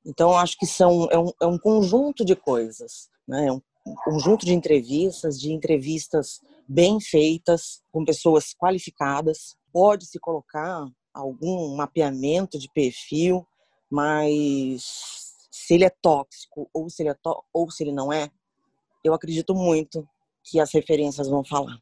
Então, 0.05 0.37
acho 0.37 0.59
que 0.59 0.67
são 0.67 1.07
é 1.11 1.19
um, 1.19 1.31
é 1.41 1.47
um 1.47 1.59
conjunto 1.59 2.25
de 2.25 2.35
coisas, 2.35 3.09
né? 3.27 3.47
É 3.47 3.53
um 3.53 3.63
um 3.89 3.95
conjunto 4.05 4.45
de 4.45 4.53
entrevistas, 4.53 5.39
de 5.39 5.53
entrevistas 5.53 6.41
bem 6.69 7.01
feitas, 7.01 7.83
com 7.91 8.05
pessoas 8.05 8.55
qualificadas. 8.55 9.57
Pode-se 9.73 10.19
colocar 10.19 10.87
algum 11.19 11.75
mapeamento 11.75 12.59
de 12.59 12.71
perfil, 12.73 13.45
mas 13.91 14.83
se 15.51 15.75
ele 15.75 15.85
é 15.85 15.91
tóxico 15.91 16.69
ou 16.73 16.89
se 16.89 17.03
ele, 17.03 17.11
é 17.11 17.17
ou 17.53 17.71
se 17.71 17.83
ele 17.83 17.93
não 17.93 18.13
é, 18.13 18.31
eu 19.05 19.13
acredito 19.13 19.55
muito 19.55 20.07
que 20.45 20.61
as 20.61 20.73
referências 20.73 21.29
vão 21.29 21.45
falar. 21.45 21.79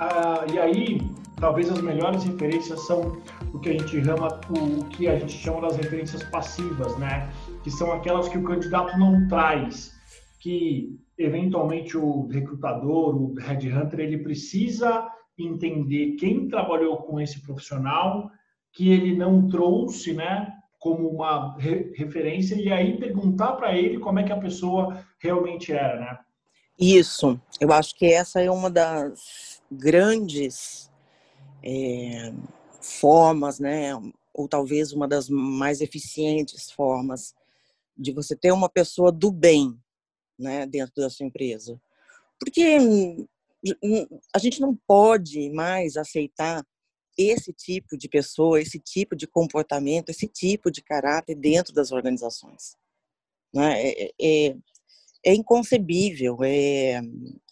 Ah, 0.00 0.44
e 0.52 0.58
aí, 0.58 1.00
talvez 1.40 1.70
as 1.70 1.80
melhores 1.80 2.24
referências 2.24 2.80
são 2.86 3.22
o 3.54 3.60
que 3.60 3.70
a 3.70 3.72
gente 3.72 4.04
chama, 4.04 4.40
o 4.50 4.84
que 4.88 5.08
a 5.08 5.18
gente 5.18 5.32
chama 5.32 5.62
das 5.62 5.76
referências 5.76 6.22
passivas, 6.24 6.98
né? 6.98 7.32
Que 7.62 7.70
são 7.70 7.92
aquelas 7.92 8.28
que 8.28 8.36
o 8.36 8.44
candidato 8.44 8.98
não 8.98 9.26
traz 9.28 9.94
que 10.40 10.98
eventualmente 11.18 11.96
o 11.96 12.26
recrutador, 12.26 13.16
o 13.16 13.34
headhunter, 13.34 14.00
ele 14.00 14.18
precisa 14.18 15.08
entender 15.38 16.16
quem 16.16 16.48
trabalhou 16.48 16.98
com 16.98 17.20
esse 17.20 17.40
profissional 17.40 18.30
que 18.72 18.90
ele 18.90 19.16
não 19.16 19.48
trouxe, 19.48 20.12
né, 20.12 20.52
como 20.78 21.08
uma 21.08 21.56
re 21.58 21.92
referência 21.96 22.54
e 22.54 22.70
aí 22.70 22.98
perguntar 22.98 23.52
para 23.52 23.76
ele 23.76 23.98
como 23.98 24.18
é 24.18 24.22
que 24.22 24.32
a 24.32 24.40
pessoa 24.40 25.04
realmente 25.18 25.72
era, 25.72 25.98
né? 25.98 26.18
Isso, 26.78 27.40
eu 27.58 27.72
acho 27.72 27.94
que 27.94 28.04
essa 28.04 28.40
é 28.40 28.50
uma 28.50 28.68
das 28.68 29.62
grandes 29.72 30.90
é, 31.62 32.32
formas, 32.80 33.58
né, 33.58 33.92
ou 34.32 34.46
talvez 34.46 34.92
uma 34.92 35.08
das 35.08 35.28
mais 35.30 35.80
eficientes 35.80 36.70
formas 36.70 37.34
de 37.96 38.12
você 38.12 38.36
ter 38.36 38.52
uma 38.52 38.68
pessoa 38.68 39.10
do 39.10 39.32
bem, 39.32 39.74
né, 40.38 40.66
dentro 40.66 40.94
da 40.96 41.08
sua 41.08 41.24
empresa. 41.24 41.80
Porque 42.38 43.26
a 44.34 44.38
gente 44.38 44.60
não 44.60 44.76
pode 44.86 45.50
mais 45.50 45.96
aceitar 45.96 46.64
esse 47.18 47.52
tipo 47.52 47.96
de 47.96 48.08
pessoa, 48.08 48.60
esse 48.60 48.78
tipo 48.78 49.16
de 49.16 49.26
comportamento, 49.26 50.10
esse 50.10 50.28
tipo 50.28 50.70
de 50.70 50.82
caráter 50.82 51.34
dentro 51.34 51.72
das 51.72 51.90
organizações. 51.90 52.76
Né? 53.54 53.82
É, 53.82 54.04
é, 54.04 54.12
é, 54.20 54.56
é 55.24 55.34
inconcebível, 55.34 56.38
é, 56.42 57.00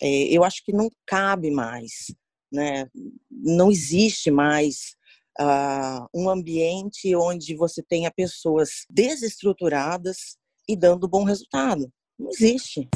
é, 0.02 0.09
eu 0.30 0.44
acho 0.44 0.62
que 0.64 0.73
não 0.73 0.90
cabe 1.06 1.50
mais, 1.50 2.14
né? 2.52 2.88
não 3.30 3.71
existe 3.71 4.30
mais 4.30 4.94
uh, 5.40 6.06
um 6.14 6.28
ambiente 6.28 7.14
onde 7.16 7.56
você 7.56 7.83
tenha 7.83 8.12
pessoas 8.12 8.85
desestruturadas 8.90 10.37
e 10.68 10.76
dando 10.76 11.09
bom 11.09 11.25
resultado. 11.25 11.90
Não 12.18 12.28
existe. 12.30 12.88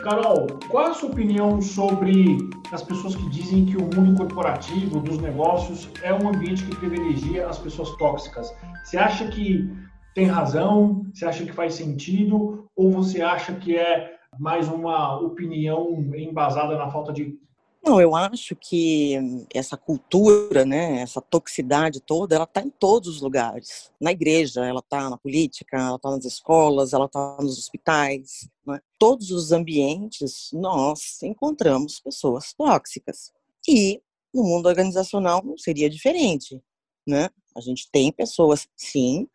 Carol, 0.00 0.46
qual 0.68 0.86
é 0.86 0.90
a 0.90 0.94
sua 0.94 1.10
opinião 1.10 1.60
sobre 1.60 2.38
as 2.72 2.82
pessoas 2.82 3.14
que 3.14 3.28
dizem 3.28 3.66
que 3.66 3.76
o 3.76 3.82
mundo 3.82 4.16
corporativo, 4.16 4.98
dos 5.00 5.18
negócios, 5.18 5.90
é 6.02 6.12
um 6.12 6.28
ambiente 6.28 6.64
que 6.64 6.76
privilegia 6.76 7.46
as 7.46 7.58
pessoas 7.58 7.90
tóxicas? 7.96 8.50
Você 8.82 8.96
acha 8.96 9.28
que 9.28 9.70
tem 10.14 10.26
razão? 10.26 11.04
Você 11.12 11.26
acha 11.26 11.44
que 11.44 11.52
faz 11.52 11.74
sentido? 11.74 12.66
Ou 12.74 12.90
você 12.90 13.20
acha 13.20 13.52
que 13.54 13.76
é 13.76 14.16
mais 14.38 14.68
uma 14.68 15.20
opinião 15.20 15.90
embasada 16.14 16.76
na 16.76 16.90
falta 16.90 17.12
de 17.12 17.38
não, 17.82 17.98
eu 17.98 18.14
acho 18.14 18.54
que 18.54 19.16
essa 19.54 19.74
cultura, 19.74 20.66
né, 20.66 21.00
essa 21.00 21.20
toxicidade 21.20 22.00
toda, 22.00 22.34
ela 22.34 22.44
está 22.44 22.60
em 22.60 22.68
todos 22.68 23.08
os 23.08 23.20
lugares. 23.22 23.90
Na 23.98 24.12
igreja, 24.12 24.64
ela 24.66 24.80
está 24.80 25.08
na 25.08 25.16
política, 25.16 25.78
ela 25.78 25.96
está 25.96 26.10
nas 26.10 26.24
escolas, 26.26 26.92
ela 26.92 27.06
está 27.06 27.38
nos 27.40 27.58
hospitais. 27.58 28.50
Né? 28.66 28.80
Todos 28.98 29.30
os 29.30 29.50
ambientes, 29.50 30.50
nós 30.52 31.22
encontramos 31.22 32.00
pessoas 32.00 32.52
tóxicas. 32.52 33.32
E 33.66 34.02
no 34.32 34.44
mundo 34.44 34.66
organizacional 34.68 35.42
não 35.42 35.56
seria 35.56 35.88
diferente. 35.88 36.62
Né? 37.06 37.30
A 37.56 37.62
gente 37.62 37.88
tem 37.90 38.12
pessoas, 38.12 38.68
sim, 38.76 39.26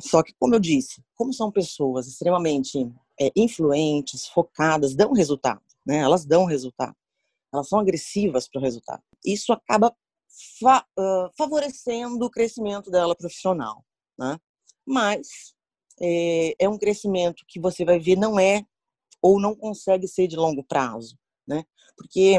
só 0.00 0.22
que, 0.22 0.32
como 0.38 0.54
eu 0.54 0.60
disse, 0.60 1.02
como 1.16 1.32
são 1.32 1.50
pessoas 1.50 2.06
extremamente 2.06 2.88
é, 3.20 3.32
influentes, 3.34 4.28
focadas, 4.28 4.94
dão 4.94 5.12
resultado. 5.12 5.60
Né? 5.84 5.98
Elas 5.98 6.24
dão 6.24 6.44
resultado 6.44 6.94
elas 7.52 7.68
são 7.68 7.78
agressivas 7.78 8.48
para 8.48 8.60
o 8.60 8.62
resultado. 8.62 9.02
Isso 9.24 9.52
acaba 9.52 9.94
fa 10.60 10.84
uh, 10.98 11.30
favorecendo 11.36 12.24
o 12.24 12.30
crescimento 12.30 12.90
dela 12.90 13.16
profissional, 13.16 13.84
né? 14.18 14.38
Mas 14.86 15.54
é, 16.00 16.54
é 16.58 16.68
um 16.68 16.78
crescimento 16.78 17.44
que 17.46 17.60
você 17.60 17.84
vai 17.84 17.98
ver 17.98 18.16
não 18.16 18.38
é 18.38 18.64
ou 19.20 19.40
não 19.40 19.54
consegue 19.54 20.08
ser 20.08 20.26
de 20.26 20.36
longo 20.36 20.64
prazo, 20.64 21.18
né? 21.46 21.64
Porque 21.96 22.38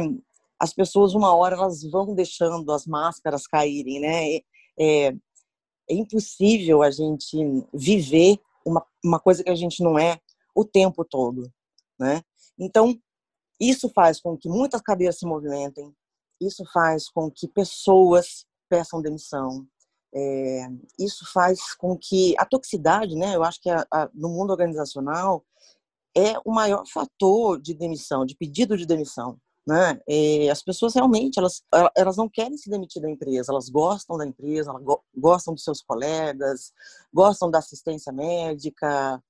as 0.60 0.74
pessoas 0.74 1.13
uma 1.13 1.36
hora 1.36 1.56
elas 1.56 1.84
vão 1.84 2.15
deixando 2.15 2.72
as 2.72 2.86
máscaras 2.86 3.46
caírem, 3.46 4.00
né? 4.00 4.36
É, 4.80 5.08
é, 5.08 5.13
impossível 5.89 6.82
a 6.82 6.89
gente 6.89 7.38
viver 7.74 8.39
uma, 8.65 8.86
uma 9.03 9.20
coisa 9.20 9.44
que 9.44 9.50
a 9.50 9.56
gente 9.56 9.84
não 9.84 10.00
é 10.00 10.20
o 10.56 10.63
tempo 10.63 11.03
todo, 11.03 11.51
né? 12.00 12.24
Então 12.58 13.00
isso 13.62 13.88
faz 13.89 14.20
com 14.20 14.36
que 14.36 14.50
muitas 14.50 14.82
cadeiras 14.82 15.20
se 15.20 15.25
movimentem, 15.25 15.94
isso 16.41 16.63
faz 16.74 17.08
com 17.08 17.30
que 17.30 17.48
pessoas 17.48 18.46
peçam 18.68 19.01
demissão. 19.01 19.68
É, 20.13 20.68
isso 21.00 21.25
faz 21.32 21.74
com 21.75 21.96
que 21.98 22.34
a 22.38 22.46
toxicidade, 22.46 23.15
né? 23.15 23.36
Eu 23.36 23.44
acho 23.44 23.62
que 23.62 23.70
a, 23.70 23.86
a, 23.94 24.10
no 24.13 24.30
mundo 24.30 24.50
organizacional 24.50 25.46
é 26.18 26.38
o 26.44 26.51
maior 26.51 26.84
fator 26.88 27.62
de 27.62 27.74
demissão, 27.74 28.25
de 28.25 28.36
pedido 28.36 28.75
de 28.75 28.86
demissão. 28.86 29.38
Né? 29.65 30.01
E 30.08 30.50
as 30.50 30.63
pessoas 30.63 30.96
realmente 30.96 31.38
elas, 31.38 31.62
elas 31.96 32.18
não 32.18 32.27
querem 32.27 32.58
se 32.58 32.68
demitir 32.68 33.00
da 33.00 33.10
empresa, 33.10 33.51
elas 33.51 33.70
gostam 33.70 34.18
da 34.18 34.25
empresa, 34.25 34.72
elas 34.72 34.84
gostam 35.15 35.53
dos 35.53 35.63
seus 35.63 35.84
colegas, 35.84 36.74
gostam 37.13 37.50
da 37.50 37.60
assistência 37.60 38.12
médica, 38.12 39.24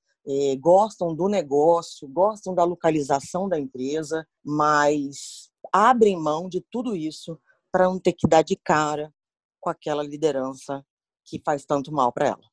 gostam 0.59 1.15
do 1.15 1.27
negócio, 1.27 2.07
gostam 2.07 2.53
da 2.53 2.63
localização 2.63 3.49
da 3.49 3.59
empresa, 3.59 4.25
mas 4.43 5.49
abrem 5.71 6.17
mão 6.17 6.47
de 6.47 6.63
tudo 6.71 6.95
isso 6.95 7.39
para 7.71 7.85
não 7.85 7.99
ter 7.99 8.13
que 8.13 8.27
dar 8.27 8.43
de 8.43 8.55
cara 8.55 9.11
com 9.59 9.69
aquela 9.69 10.03
liderança 10.03 10.83
que 11.25 11.41
faz 11.43 11.65
tanto 11.65 11.91
mal 11.91 12.11
para 12.11 12.27
ela. 12.27 12.51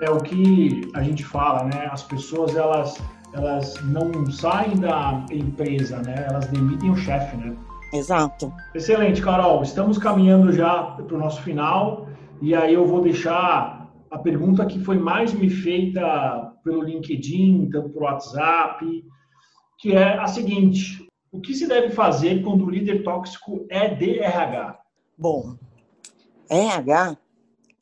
É 0.00 0.10
o 0.10 0.20
que 0.20 0.90
a 0.94 1.02
gente 1.02 1.24
fala, 1.24 1.64
né? 1.64 1.88
As 1.92 2.02
pessoas 2.02 2.56
elas 2.56 2.98
elas 3.32 3.74
não 3.84 4.30
saem 4.30 4.78
da 4.78 5.24
empresa, 5.30 6.02
né? 6.02 6.26
Elas 6.28 6.46
demitem 6.48 6.90
o 6.90 6.96
chefe, 6.96 7.36
né? 7.36 7.56
Exato. 7.92 8.52
Excelente, 8.74 9.22
Carol. 9.22 9.62
Estamos 9.62 9.98
caminhando 9.98 10.52
já 10.52 10.82
para 10.82 11.14
o 11.14 11.18
nosso 11.18 11.42
final 11.42 12.08
e 12.40 12.54
aí 12.54 12.74
eu 12.74 12.86
vou 12.86 13.00
deixar 13.00 13.81
a 14.12 14.18
pergunta 14.18 14.66
que 14.66 14.78
foi 14.78 14.98
mais 14.98 15.32
me 15.32 15.48
feita 15.48 16.54
pelo 16.62 16.82
LinkedIn, 16.82 17.70
tanto 17.70 17.88
pelo 17.88 18.04
WhatsApp, 18.04 18.84
que 19.78 19.92
é 19.92 20.18
a 20.18 20.26
seguinte: 20.26 21.08
o 21.32 21.40
que 21.40 21.54
se 21.54 21.66
deve 21.66 21.90
fazer 21.90 22.42
quando 22.42 22.66
o 22.66 22.70
líder 22.70 23.02
tóxico 23.02 23.66
é 23.70 23.94
DRH? 23.94 24.78
Bom, 25.16 25.56
RH 26.50 27.16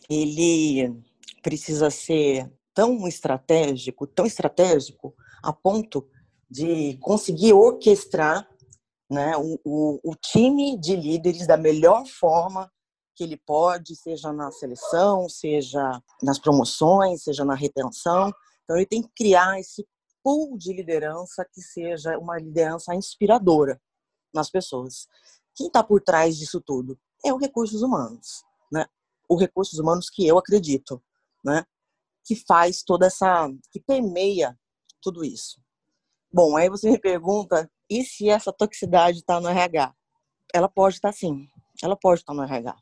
ele 0.08 0.94
precisa 1.42 1.90
ser 1.90 2.48
tão 2.72 3.08
estratégico, 3.08 4.06
tão 4.06 4.24
estratégico 4.24 5.12
a 5.42 5.52
ponto 5.52 6.06
de 6.48 6.96
conseguir 7.00 7.54
orquestrar 7.54 8.48
né, 9.10 9.36
o, 9.36 9.58
o, 9.64 10.00
o 10.04 10.14
time 10.14 10.78
de 10.78 10.94
líderes 10.94 11.44
da 11.44 11.56
melhor 11.56 12.06
forma 12.06 12.70
que 13.20 13.24
ele 13.24 13.36
pode, 13.36 13.94
seja 13.94 14.32
na 14.32 14.50
seleção, 14.50 15.28
seja 15.28 16.02
nas 16.22 16.38
promoções, 16.38 17.22
seja 17.22 17.44
na 17.44 17.54
retenção. 17.54 18.32
Então, 18.64 18.76
ele 18.78 18.86
tem 18.86 19.02
que 19.02 19.10
criar 19.14 19.60
esse 19.60 19.86
pool 20.24 20.56
de 20.56 20.72
liderança 20.72 21.46
que 21.52 21.60
seja 21.60 22.16
uma 22.16 22.38
liderança 22.38 22.94
inspiradora 22.94 23.78
nas 24.32 24.48
pessoas. 24.48 25.06
Quem 25.54 25.66
está 25.66 25.84
por 25.84 26.00
trás 26.00 26.38
disso 26.38 26.62
tudo? 26.62 26.98
É 27.22 27.30
o 27.30 27.36
recursos 27.36 27.82
humanos, 27.82 28.42
né? 28.72 28.86
O 29.28 29.36
recursos 29.36 29.78
humanos 29.78 30.08
que 30.08 30.26
eu 30.26 30.38
acredito, 30.38 31.02
né? 31.44 31.66
Que 32.24 32.34
faz 32.34 32.82
toda 32.82 33.08
essa, 33.08 33.50
que 33.70 33.80
permeia 33.80 34.58
tudo 35.02 35.22
isso. 35.22 35.60
Bom, 36.32 36.56
aí 36.56 36.70
você 36.70 36.90
me 36.90 36.98
pergunta, 36.98 37.70
e 37.90 38.02
se 38.02 38.30
essa 38.30 38.50
toxicidade 38.50 39.18
está 39.18 39.38
no 39.38 39.48
RH? 39.48 39.94
Ela 40.54 40.70
pode 40.70 40.94
estar 40.94 41.12
tá, 41.12 41.18
sim, 41.18 41.46
ela 41.82 41.98
pode 41.98 42.20
estar 42.20 42.32
tá 42.32 42.36
no 42.36 42.42
RH, 42.44 42.74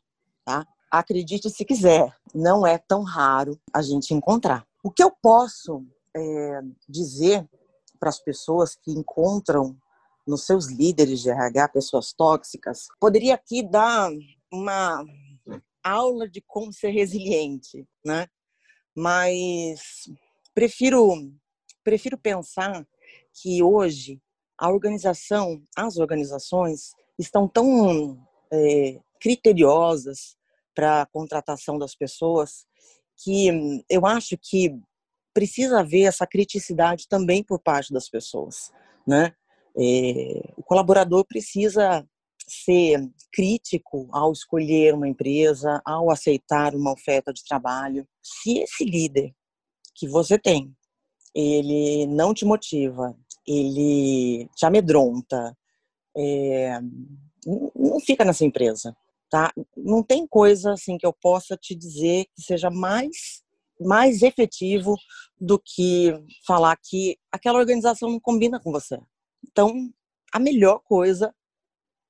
tá? 0.49 0.65
Acredite 0.89 1.47
se 1.51 1.63
quiser, 1.63 2.11
não 2.33 2.65
é 2.65 2.79
tão 2.79 3.03
raro 3.03 3.59
a 3.71 3.83
gente 3.83 4.11
encontrar. 4.15 4.65
O 4.83 4.89
que 4.89 5.03
eu 5.03 5.11
posso 5.11 5.85
é, 6.17 6.61
dizer 6.87 7.47
para 7.99 8.09
as 8.09 8.19
pessoas 8.19 8.75
que 8.75 8.91
encontram 8.91 9.77
nos 10.25 10.45
seus 10.47 10.65
líderes 10.65 11.19
de 11.19 11.29
RH 11.29 11.67
pessoas 11.69 12.11
tóxicas, 12.13 12.87
poderia 12.99 13.35
aqui 13.35 13.61
dar 13.61 14.09
uma 14.51 15.05
aula 15.83 16.27
de 16.27 16.41
como 16.47 16.73
ser 16.73 16.89
resiliente, 16.89 17.87
né? 18.03 18.27
Mas 18.95 20.09
prefiro 20.55 21.31
prefiro 21.83 22.17
pensar 22.17 22.85
que 23.33 23.61
hoje 23.61 24.19
a 24.57 24.69
organização, 24.71 25.61
as 25.75 25.97
organizações 25.97 26.91
estão 27.17 27.47
tão 27.47 28.19
é, 28.51 28.99
criteriosas 29.19 30.38
para 30.79 31.01
a 31.01 31.05
contratação 31.05 31.77
das 31.77 31.93
pessoas 31.93 32.65
que 33.21 33.83
eu 33.89 34.05
acho 34.05 34.37
que 34.41 34.73
precisa 35.33 35.81
haver 35.81 36.03
essa 36.03 36.25
criticidade 36.25 37.05
também 37.09 37.43
por 37.43 37.59
parte 37.59 37.91
das 37.91 38.09
pessoas, 38.09 38.71
né? 39.05 39.33
É, 39.77 40.53
o 40.55 40.63
colaborador 40.63 41.25
precisa 41.25 42.07
ser 42.47 43.11
crítico 43.31 44.07
ao 44.11 44.31
escolher 44.31 44.93
uma 44.93 45.07
empresa, 45.07 45.81
ao 45.85 46.09
aceitar 46.09 46.73
uma 46.73 46.93
oferta 46.93 47.33
de 47.33 47.43
trabalho. 47.43 48.07
Se 48.23 48.59
esse 48.59 48.85
líder 48.85 49.33
que 49.93 50.07
você 50.07 50.39
tem 50.39 50.73
ele 51.35 52.07
não 52.07 52.33
te 52.33 52.45
motiva, 52.45 53.15
ele 53.45 54.49
te 54.55 54.65
amedronta, 54.65 55.55
é, 56.17 56.79
não 57.75 57.99
fica 57.99 58.23
nessa 58.23 58.45
empresa, 58.45 58.95
tá? 59.29 59.51
Não 59.75 60.03
tem 60.03 60.27
coisa 60.27 60.73
assim 60.73 60.97
que 60.97 61.05
eu 61.05 61.13
possa 61.13 61.55
te 61.57 61.75
dizer 61.75 62.25
que 62.35 62.41
seja 62.41 62.69
mais 62.69 63.43
mais 63.79 64.21
efetivo 64.21 64.95
do 65.39 65.57
que 65.57 66.13
falar 66.45 66.77
que 66.83 67.17
aquela 67.31 67.59
organização 67.59 68.09
não 68.09 68.19
combina 68.19 68.59
com 68.59 68.73
você. 68.73 68.99
Então, 69.41 69.89
a 70.33 70.39
melhor 70.39 70.81
coisa 70.83 71.33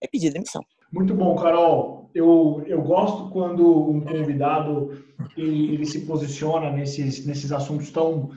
é 0.01 0.08
pedir 0.08 0.34
demissão. 0.34 0.63
Muito 0.91 1.13
bom, 1.13 1.36
Carol. 1.36 2.10
Eu, 2.15 2.63
eu 2.65 2.82
gosto 2.82 3.29
quando 3.29 3.91
um 3.91 4.01
convidado 4.01 5.05
ele, 5.38 5.75
ele 5.75 5.86
se 5.86 6.05
posiciona 6.05 6.71
nesses, 6.71 7.23
nesses 7.25 7.51
assuntos 7.51 7.91
tão 7.91 8.32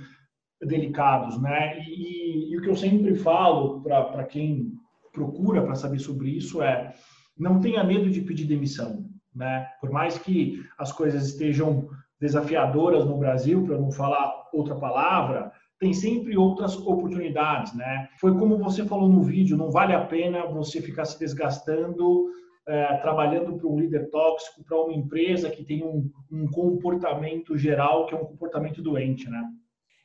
delicados, 0.60 1.40
né? 1.40 1.82
E, 1.88 2.52
e, 2.52 2.58
o 2.58 2.60
que 2.60 2.68
eu 2.68 2.76
sempre 2.76 3.14
falo 3.14 3.80
para 3.80 4.24
quem 4.24 4.72
procura 5.12 5.62
para 5.62 5.74
saber 5.74 5.98
sobre 5.98 6.30
isso 6.30 6.62
é 6.62 6.94
não 7.42 7.60
tenha 7.60 7.82
medo 7.82 8.08
de 8.08 8.20
pedir 8.20 8.46
demissão, 8.46 9.04
né? 9.34 9.66
Por 9.80 9.90
mais 9.90 10.16
que 10.16 10.62
as 10.78 10.92
coisas 10.92 11.26
estejam 11.26 11.88
desafiadoras 12.20 13.04
no 13.04 13.18
Brasil, 13.18 13.64
para 13.64 13.76
não 13.76 13.90
falar 13.90 14.48
outra 14.52 14.76
palavra, 14.76 15.52
tem 15.80 15.92
sempre 15.92 16.36
outras 16.36 16.76
oportunidades, 16.76 17.74
né? 17.74 18.08
Foi 18.20 18.38
como 18.38 18.56
você 18.58 18.84
falou 18.84 19.08
no 19.08 19.22
vídeo, 19.22 19.56
não 19.56 19.70
vale 19.70 19.92
a 19.92 20.04
pena 20.04 20.46
você 20.46 20.80
ficar 20.80 21.04
se 21.04 21.18
desgastando 21.18 22.30
é, 22.66 22.96
trabalhando 22.98 23.58
para 23.58 23.66
um 23.66 23.76
líder 23.76 24.08
tóxico, 24.08 24.62
para 24.62 24.80
uma 24.80 24.94
empresa 24.94 25.50
que 25.50 25.64
tem 25.64 25.82
um, 25.82 26.08
um 26.30 26.48
comportamento 26.48 27.58
geral 27.58 28.06
que 28.06 28.14
é 28.14 28.16
um 28.16 28.24
comportamento 28.24 28.80
doente, 28.80 29.28
né? 29.28 29.42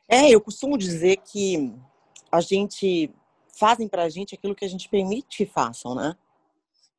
É, 0.10 0.30
eu 0.30 0.42
costumo 0.42 0.76
dizer 0.76 1.18
que 1.18 1.72
a 2.32 2.42
gente 2.42 3.12
fazem 3.60 3.88
para 3.88 4.04
a 4.04 4.10
gente 4.10 4.34
aquilo 4.34 4.56
que 4.56 4.66
a 4.66 4.68
gente 4.68 4.90
permite 4.90 5.38
que 5.38 5.46
façam, 5.46 5.94
né? 5.94 6.16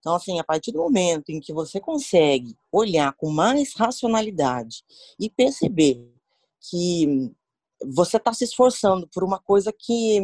Então, 0.00 0.14
assim, 0.14 0.38
a 0.38 0.44
partir 0.44 0.72
do 0.72 0.78
momento 0.78 1.30
em 1.30 1.40
que 1.40 1.52
você 1.52 1.80
consegue 1.80 2.56
olhar 2.70 3.12
com 3.14 3.30
mais 3.30 3.74
racionalidade 3.74 4.84
e 5.18 5.28
perceber 5.28 6.08
que 6.60 7.32
você 7.84 8.16
está 8.16 8.32
se 8.32 8.44
esforçando 8.44 9.08
por 9.08 9.24
uma 9.24 9.38
coisa 9.38 9.72
que 9.72 10.20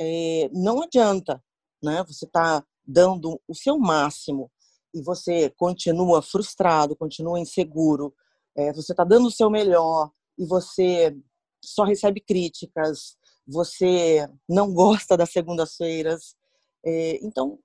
é, 0.00 0.50
não 0.52 0.82
adianta, 0.82 1.42
né? 1.82 2.04
Você 2.06 2.24
está 2.24 2.64
dando 2.84 3.40
o 3.46 3.54
seu 3.54 3.78
máximo 3.78 4.50
e 4.94 5.00
você 5.00 5.50
continua 5.50 6.22
frustrado, 6.22 6.96
continua 6.96 7.40
inseguro, 7.40 8.14
é, 8.56 8.72
você 8.72 8.92
está 8.92 9.04
dando 9.04 9.28
o 9.28 9.30
seu 9.30 9.48
melhor 9.48 10.10
e 10.38 10.44
você 10.44 11.16
só 11.64 11.84
recebe 11.84 12.20
críticas, 12.20 13.16
você 13.46 14.28
não 14.48 14.72
gosta 14.74 15.16
das 15.16 15.30
segundas-feiras. 15.30 16.36
É, 16.84 17.18
então, 17.24 17.58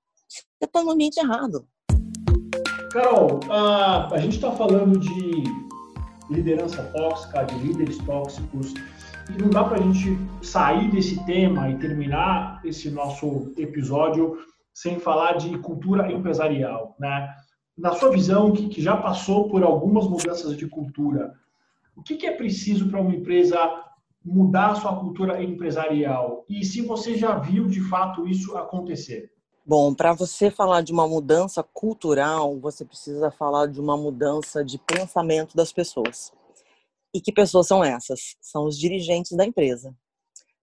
no 0.83 0.91
ambiente 0.91 1.19
errado. 1.19 1.67
Carol, 2.91 3.39
a, 3.49 4.13
a 4.13 4.17
gente 4.17 4.35
está 4.35 4.51
falando 4.51 4.97
de 4.99 5.43
liderança 6.29 6.83
tóxica, 6.95 7.43
de 7.43 7.55
líderes 7.59 7.97
tóxicos, 7.99 8.73
e 9.29 9.41
não 9.41 9.49
dá 9.49 9.63
para 9.63 9.77
a 9.77 9.81
gente 9.81 10.17
sair 10.41 10.89
desse 10.89 11.23
tema 11.25 11.69
e 11.69 11.77
terminar 11.77 12.61
esse 12.63 12.89
nosso 12.89 13.53
episódio 13.57 14.37
sem 14.73 14.99
falar 14.99 15.33
de 15.33 15.57
cultura 15.59 16.11
empresarial, 16.11 16.95
né? 16.99 17.33
Na 17.77 17.93
sua 17.93 18.09
visão, 18.09 18.51
que, 18.51 18.69
que 18.69 18.81
já 18.81 18.97
passou 18.97 19.49
por 19.49 19.63
algumas 19.63 20.07
mudanças 20.07 20.57
de 20.57 20.67
cultura, 20.67 21.33
o 21.95 22.01
que, 22.01 22.15
que 22.15 22.25
é 22.25 22.31
preciso 22.31 22.89
para 22.89 23.01
uma 23.01 23.13
empresa 23.13 23.57
mudar 24.23 24.75
sua 24.75 24.95
cultura 24.99 25.43
empresarial? 25.43 26.45
E 26.49 26.65
se 26.65 26.81
você 26.81 27.15
já 27.15 27.37
viu 27.37 27.67
de 27.67 27.81
fato 27.81 28.27
isso 28.27 28.57
acontecer? 28.57 29.31
Bom, 29.69 29.93
para 29.93 30.13
você 30.13 30.49
falar 30.49 30.81
de 30.81 30.93
uma 30.93 31.05
mudança 31.05 31.61
cultural, 31.61 32.57
você 32.57 32.85
precisa 32.85 33.29
falar 33.29 33.67
de 33.67 33.81
uma 33.81 33.97
mudança 33.97 34.63
de 34.63 34.77
pensamento 34.77 35.57
das 35.57 35.73
pessoas. 35.73 36.31
E 37.13 37.19
que 37.19 37.33
pessoas 37.33 37.67
são 37.67 37.83
essas? 37.83 38.37
São 38.39 38.63
os 38.63 38.79
dirigentes 38.79 39.33
da 39.33 39.43
empresa. 39.43 39.93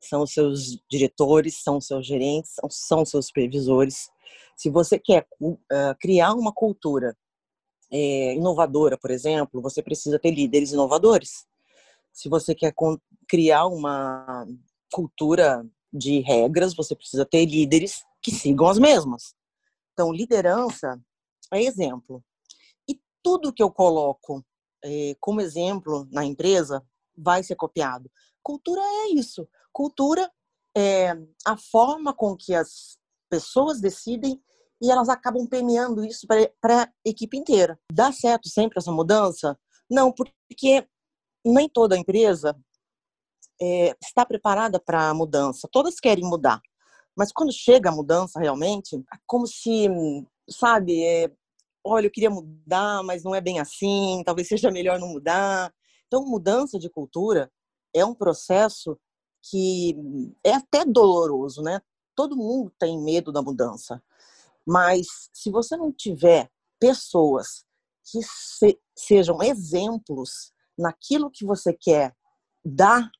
são 0.01 0.23
os 0.23 0.33
seus 0.33 0.79
diretores, 0.91 1.63
são 1.63 1.77
os 1.77 1.87
seus 1.87 2.07
gerentes, 2.07 2.55
são, 2.71 3.03
os 3.03 3.11
seus 3.11 3.27
supervisores. 3.27 4.09
Se 4.57 4.71
você 4.71 4.99
quer 4.99 5.27
uh, 5.39 5.95
criar 6.01 6.33
uma 6.33 6.51
cultura 6.51 7.15
é, 7.93 8.35
inovadora, 8.35 8.97
por 8.97 9.11
exemplo, 9.11 9.61
você 9.61 9.83
precisa 9.83 10.19
ter 10.19 10.31
líderes 10.31 10.73
inovadores. 10.73 11.47
Se 12.11 12.31
você 12.31 12.55
quer 12.55 12.73
criar 13.29 13.67
uma 13.67 14.47
cultura 14.91 15.63
de 15.93 16.21
regras, 16.21 16.75
você 16.75 16.97
precisa 16.97 17.27
ter 17.27 17.45
líderes 17.45 18.03
que 18.25 18.31
sigam 18.31 18.67
as 18.67 18.79
mesmas. 18.79 19.35
Então, 19.93 20.11
liderança 20.11 20.99
é 21.53 21.63
exemplo. 21.63 22.25
E 22.89 22.99
tudo 23.23 23.53
que 23.53 23.63
eu 23.63 23.71
coloco 23.71 24.45
é, 24.83 25.15
como 25.21 25.43
exemplo 25.43 26.09
na 26.11 26.25
empresa 26.25 26.83
vai 27.17 27.43
ser 27.45 27.55
copiado. 27.55 28.11
Cultura 28.43 28.81
é 28.81 29.09
isso. 29.11 29.47
Cultura 29.73 30.31
é 30.77 31.13
a 31.47 31.57
forma 31.57 32.15
com 32.15 32.35
que 32.35 32.55
as 32.55 32.99
pessoas 33.29 33.81
decidem 33.81 34.43
e 34.83 34.91
elas 34.91 35.09
acabam 35.09 35.47
permeando 35.47 36.05
isso 36.05 36.27
para 36.61 36.83
a 36.83 36.89
equipe 37.05 37.37
inteira. 37.37 37.79
Dá 37.93 38.11
certo 38.11 38.49
sempre 38.49 38.79
essa 38.79 38.91
mudança? 38.91 39.59
Não, 39.89 40.13
porque 40.13 40.87
nem 41.45 41.69
toda 41.69 41.97
empresa 41.97 42.57
é, 43.61 43.97
está 44.03 44.25
preparada 44.27 44.81
para 44.81 45.09
a 45.09 45.15
mudança. 45.15 45.69
Todas 45.71 46.01
querem 46.01 46.25
mudar. 46.25 46.61
Mas 47.17 47.33
quando 47.33 47.53
chega 47.53 47.91
a 47.91 47.95
mudança 47.95 48.41
realmente, 48.41 48.97
é 48.97 49.17
como 49.27 49.47
se, 49.47 49.89
sabe, 50.49 51.03
é, 51.03 51.31
olha, 51.85 52.07
eu 52.07 52.11
queria 52.11 52.31
mudar, 52.31 53.03
mas 53.03 53.23
não 53.23 53.35
é 53.35 53.41
bem 53.41 53.61
assim, 53.61 54.23
talvez 54.25 54.49
seja 54.49 54.71
melhor 54.71 54.99
não 54.99 55.09
mudar. 55.09 55.73
Então, 56.07 56.25
mudança 56.27 56.79
de 56.79 56.91
cultura 56.91 57.51
é 57.95 58.05
um 58.05 58.15
processo 58.15 58.99
que 59.49 59.97
é 60.43 60.55
até 60.55 60.85
doloroso, 60.85 61.63
né? 61.63 61.81
Todo 62.17 62.37
mundo 62.37 62.73
tem 62.79 63.01
medo 63.01 63.31
da 63.31 63.43
mudança. 63.43 64.03
Mas 64.67 65.07
se 65.33 65.51
você 65.51 65.77
não 65.77 65.93
tiver 65.93 66.51
pessoas 66.81 67.65
que 68.11 68.21
se, 68.23 68.79
sejam 68.97 69.43
exemplos 69.43 70.53
naquilo 70.79 71.31
que 71.31 71.45
você 71.45 71.73
quer 71.73 72.15
dar 72.65 73.11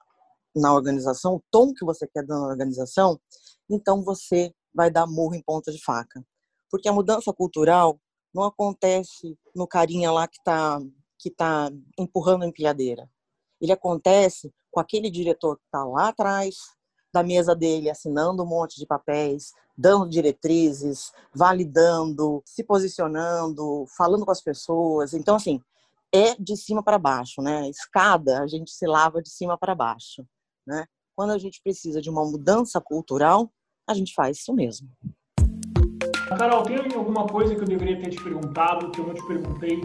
na 0.55 0.73
organização, 0.73 1.37
o 1.37 1.43
tom 1.51 1.73
que 1.73 1.85
você 1.85 2.07
quer 2.07 2.25
dar 2.25 2.39
na 2.39 2.47
organização, 2.47 3.21
então 3.69 4.03
você 4.03 4.53
vai 4.75 4.91
dar 4.91 5.07
murro 5.07 5.35
em 5.35 5.43
ponta 5.43 5.73
de 5.73 5.83
faca. 5.83 6.25
Porque 6.71 6.89
a 6.89 6.93
mudança 6.93 7.33
cultural 7.33 7.99
não 8.35 8.45
acontece 8.45 9.39
no 9.55 9.67
carinha 9.67 10.11
lá 10.11 10.27
que 10.27 10.39
está 10.39 10.81
que 11.19 11.31
tá 11.31 11.71
empurrando 11.99 12.43
a 12.43 12.47
empilhadeira. 12.47 13.09
Ele 13.59 13.73
acontece 13.73 14.53
com 14.71 14.79
aquele 14.79 15.09
diretor 15.09 15.57
que 15.57 15.65
está 15.65 15.83
lá 15.83 16.09
atrás 16.09 16.57
da 17.11 17.23
mesa 17.23 17.55
dele, 17.55 17.89
assinando 17.89 18.43
um 18.43 18.47
monte 18.47 18.79
de 18.79 18.85
papéis, 18.85 19.53
dando 19.79 20.09
diretrizes, 20.09 21.13
validando, 21.33 22.43
se 22.45 22.63
posicionando, 22.63 23.87
falando 23.97 24.27
com 24.27 24.33
as 24.33 24.43
pessoas. 24.43 25.15
Então, 25.15 25.37
assim, 25.37 25.63
é 26.13 26.35
de 26.35 26.57
cima 26.57 26.83
para 26.83 26.99
baixo, 26.99 27.41
né? 27.41 27.69
Escada, 27.71 28.41
a 28.41 28.47
gente 28.47 28.71
se 28.71 28.87
lava 28.87 29.23
de 29.23 29.31
cima 29.31 29.57
para 29.57 29.75
baixo, 29.75 30.27
né? 30.67 30.87
Quando 31.17 31.31
a 31.31 31.39
gente 31.39 31.61
precisa 31.63 32.01
de 32.01 32.11
uma 32.11 32.25
mudança 32.25 32.81
cultural, 32.81 33.51
a 33.89 33.95
gente 33.95 34.13
faz 34.15 34.39
isso 34.39 34.53
mesmo. 34.53 34.89
Carol, 36.37 36.63
tem 36.63 36.77
alguma 36.95 37.27
coisa 37.27 37.55
que 37.55 37.61
eu 37.61 37.67
deveria 37.67 38.01
ter 38.01 38.11
te 38.11 38.23
perguntado, 38.23 38.91
que 38.91 39.01
eu 39.01 39.07
não 39.07 39.15
te 39.15 39.25
perguntei, 39.27 39.81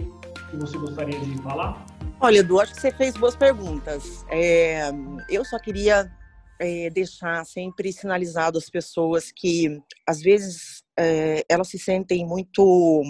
que 0.49 0.57
você 0.57 0.77
gostaria 0.77 1.19
de 1.19 1.37
falar? 1.41 1.85
Olha, 2.19 2.39
Edu, 2.39 2.59
acho 2.59 2.73
que 2.73 2.81
você 2.81 2.91
fez 2.91 3.15
boas 3.15 3.35
perguntas. 3.35 4.25
É, 4.29 4.89
eu 5.29 5.45
só 5.45 5.59
queria 5.59 6.11
é, 6.59 6.89
deixar 6.89 7.45
sempre 7.45 7.93
sinalizado 7.93 8.57
as 8.57 8.69
pessoas 8.69 9.31
que, 9.31 9.81
às 10.07 10.19
vezes, 10.19 10.83
é, 10.97 11.45
elas 11.47 11.69
se 11.69 11.79
sentem 11.79 12.25
muito, 12.25 13.01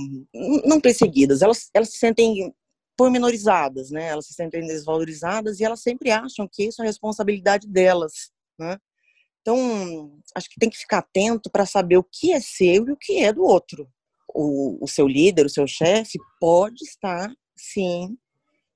não 0.65 0.79
perseguidas, 0.79 1.41
elas, 1.41 1.69
elas 1.73 1.89
se 1.89 1.97
sentem 1.97 2.53
pormenorizadas, 2.99 3.91
né? 3.91 4.07
Elas 4.07 4.25
se 4.25 4.33
sentem 4.33 4.67
desvalorizadas 4.67 5.57
e 5.57 5.63
elas 5.63 5.79
sempre 5.79 6.11
acham 6.11 6.45
que 6.51 6.65
isso 6.65 6.81
é 6.81 6.85
responsabilidade 6.85 7.65
delas, 7.65 8.29
né? 8.59 8.77
Então, 9.39 10.19
acho 10.35 10.49
que 10.49 10.59
tem 10.59 10.69
que 10.69 10.77
ficar 10.77 10.97
atento 10.97 11.49
para 11.49 11.65
saber 11.65 11.95
o 11.95 12.03
que 12.03 12.33
é 12.33 12.41
seu 12.41 12.89
e 12.89 12.91
o 12.91 12.97
que 12.97 13.23
é 13.23 13.31
do 13.31 13.41
outro. 13.41 13.87
O, 14.35 14.83
o 14.83 14.87
seu 14.87 15.07
líder, 15.07 15.45
o 15.45 15.49
seu 15.49 15.65
chefe, 15.65 16.19
pode 16.41 16.83
estar, 16.83 17.33
sim, 17.55 18.17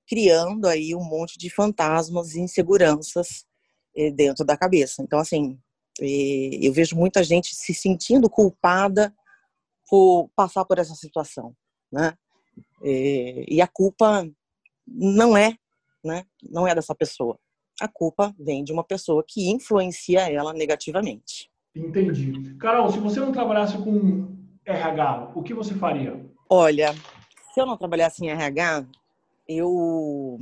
criando 0.07 0.69
aí 0.69 0.95
um 0.95 1.03
monte 1.03 1.37
de 1.37 1.49
fantasmas 1.49 2.33
e 2.33 2.39
inseguranças 2.39 3.45
eh, 3.93 4.09
dentro 4.09 4.45
da 4.45 4.55
cabeça. 4.55 5.03
Então, 5.03 5.19
assim, 5.19 5.59
eh, 5.99 6.59
eu 6.61 6.71
vejo 6.71 6.95
muita 6.95 7.25
gente 7.25 7.53
se 7.53 7.73
sentindo 7.73 8.29
culpada 8.29 9.13
por 9.89 10.29
passar 10.33 10.63
por 10.63 10.79
essa 10.79 10.95
situação, 10.95 11.53
né? 11.91 12.17
Eh, 12.83 13.45
e 13.47 13.61
a 13.61 13.67
culpa 13.67 14.27
não 14.87 15.37
é, 15.37 15.57
né? 16.03 16.25
Não 16.49 16.67
é 16.67 16.75
dessa 16.75 16.93
pessoa 16.93 17.37
a 17.79 17.87
culpa 17.87 18.33
vem 18.39 18.63
de 18.63 18.71
uma 18.71 18.83
pessoa 18.83 19.23
que 19.27 19.49
influencia 19.49 20.31
ela 20.31 20.53
negativamente. 20.53 21.51
Entendi. 21.75 22.55
Carol, 22.55 22.89
se 22.89 22.99
você 22.99 23.19
não 23.19 23.31
trabalhasse 23.31 23.77
com 23.77 24.37
RH, 24.65 25.31
o 25.35 25.41
que 25.41 25.53
você 25.53 25.73
faria? 25.73 26.23
Olha, 26.49 26.93
se 27.53 27.59
eu 27.59 27.65
não 27.65 27.77
trabalhasse 27.77 28.23
em 28.23 28.29
RH, 28.29 28.85
eu 29.47 30.39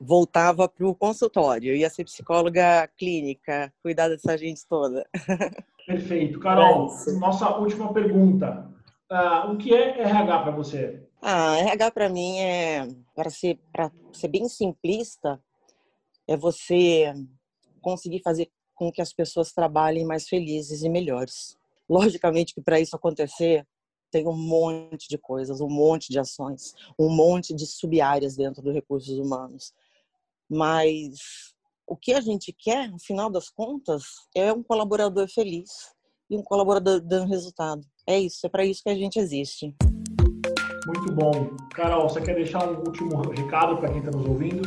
voltava 0.00 0.68
para 0.68 0.86
o 0.86 0.94
consultório. 0.94 1.70
Eu 1.70 1.76
ia 1.76 1.90
ser 1.90 2.04
psicóloga 2.04 2.88
clínica, 2.96 3.72
cuidar 3.82 4.08
dessa 4.08 4.36
gente 4.36 4.66
toda. 4.66 5.06
Perfeito. 5.86 6.40
Carol, 6.40 6.88
é 7.06 7.12
nossa 7.12 7.56
última 7.56 7.92
pergunta. 7.92 8.68
Uh, 9.10 9.52
o 9.52 9.58
que 9.58 9.74
é 9.74 10.00
RH 10.00 10.38
para 10.38 10.50
você? 10.52 11.01
Ah, 11.24 11.56
RH 11.56 11.92
para 11.92 12.08
mim 12.08 12.40
é, 12.40 12.88
para 13.14 13.30
ser, 13.30 13.56
ser 14.12 14.26
bem 14.26 14.48
simplista, 14.48 15.40
é 16.26 16.36
você 16.36 17.14
conseguir 17.80 18.20
fazer 18.22 18.50
com 18.74 18.90
que 18.90 19.00
as 19.00 19.12
pessoas 19.12 19.52
trabalhem 19.52 20.04
mais 20.04 20.26
felizes 20.28 20.82
e 20.82 20.88
melhores. 20.88 21.56
Logicamente 21.88 22.52
que 22.52 22.60
para 22.60 22.80
isso 22.80 22.96
acontecer, 22.96 23.64
tem 24.10 24.26
um 24.26 24.36
monte 24.36 25.08
de 25.08 25.16
coisas, 25.16 25.60
um 25.60 25.70
monte 25.70 26.10
de 26.10 26.18
ações, 26.18 26.74
um 26.98 27.08
monte 27.08 27.54
de 27.54 27.66
sub-áreas 27.66 28.34
dentro 28.34 28.60
dos 28.60 28.74
recursos 28.74 29.16
humanos. 29.16 29.72
Mas 30.50 31.54
o 31.86 31.96
que 31.96 32.14
a 32.14 32.20
gente 32.20 32.52
quer, 32.52 32.90
no 32.90 32.98
final 32.98 33.30
das 33.30 33.48
contas, 33.48 34.02
é 34.34 34.52
um 34.52 34.62
colaborador 34.62 35.28
feliz 35.28 35.94
e 36.28 36.36
um 36.36 36.42
colaborador 36.42 37.00
dando 37.00 37.28
resultado. 37.28 37.86
É 38.08 38.18
isso, 38.18 38.44
é 38.44 38.48
para 38.48 38.64
isso 38.64 38.82
que 38.82 38.90
a 38.90 38.96
gente 38.96 39.20
existe. 39.20 39.72
Muito 40.86 41.12
bom. 41.12 41.56
Carol, 41.74 42.08
você 42.08 42.20
quer 42.20 42.34
deixar 42.34 42.68
um 42.68 42.78
último 42.80 43.22
recado 43.30 43.76
para 43.76 43.88
quem 43.88 43.98
está 43.98 44.10
nos 44.10 44.26
ouvindo? 44.26 44.62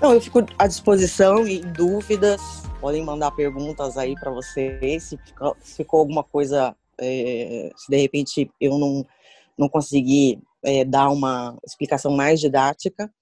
Não, 0.00 0.14
eu 0.14 0.20
fico 0.20 0.40
à 0.58 0.66
disposição 0.66 1.46
e 1.46 1.60
dúvidas, 1.60 2.40
podem 2.80 3.04
mandar 3.04 3.30
perguntas 3.32 3.96
aí 3.96 4.14
para 4.14 4.30
vocês. 4.30 5.04
Se 5.04 5.18
ficou, 5.76 6.00
alguma 6.00 6.24
coisa, 6.24 6.74
é, 6.98 7.70
se 7.76 7.90
de 7.90 7.96
repente 7.98 8.50
eu 8.60 8.78
não, 8.78 9.06
não 9.56 9.68
consegui 9.68 10.42
é, 10.64 10.84
dar 10.84 11.10
uma 11.10 11.56
explicação 11.64 12.10
mais 12.12 12.40
didática. 12.40 13.12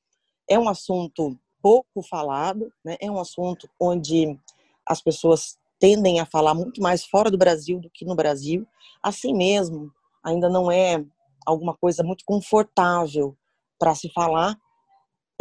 É 0.48 0.58
um 0.58 0.68
assunto 0.68 1.36
pouco 1.60 2.00
falado, 2.02 2.72
né? 2.84 2.96
é 3.00 3.10
um 3.10 3.20
assunto 3.20 3.68
onde 3.78 4.38
as 4.86 5.02
pessoas 5.02 5.58
tendem 5.78 6.20
a 6.20 6.26
falar 6.26 6.54
muito 6.54 6.80
mais 6.80 7.04
fora 7.04 7.30
do 7.30 7.36
Brasil 7.36 7.80
do 7.80 7.90
que 7.90 8.04
no 8.04 8.14
Brasil. 8.14 8.66
Assim 9.02 9.34
mesmo, 9.34 9.92
ainda 10.22 10.48
não 10.48 10.70
é 10.70 11.04
alguma 11.46 11.76
coisa 11.76 12.02
muito 12.02 12.24
confortável 12.24 13.36
para 13.78 13.94
se 13.94 14.10
falar, 14.12 14.58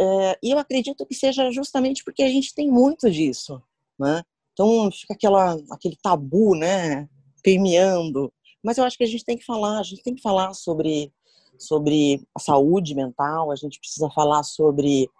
é, 0.00 0.38
e 0.42 0.50
eu 0.50 0.58
acredito 0.58 1.04
que 1.04 1.14
seja 1.14 1.50
justamente 1.50 2.02
porque 2.02 2.22
a 2.22 2.28
gente 2.28 2.54
tem 2.54 2.70
muito 2.70 3.10
disso, 3.10 3.62
né? 3.98 4.22
Então 4.52 4.90
fica 4.90 5.12
aquela, 5.12 5.58
aquele 5.70 5.96
tabu, 6.02 6.54
né, 6.54 7.06
permeando. 7.42 8.32
Mas 8.62 8.78
eu 8.78 8.84
acho 8.84 8.96
que 8.96 9.04
a 9.04 9.06
gente 9.06 9.24
tem 9.24 9.36
que 9.36 9.44
falar, 9.44 9.78
a 9.78 9.82
gente 9.82 10.02
tem 10.02 10.14
que 10.14 10.22
falar 10.22 10.54
sobre, 10.54 11.12
sobre 11.58 12.26
a 12.34 12.40
saúde 12.40 12.94
mental, 12.94 13.50
a 13.50 13.56
gente 13.56 13.78
precisa 13.78 14.08
falar 14.10 14.42
sobre 14.42 15.10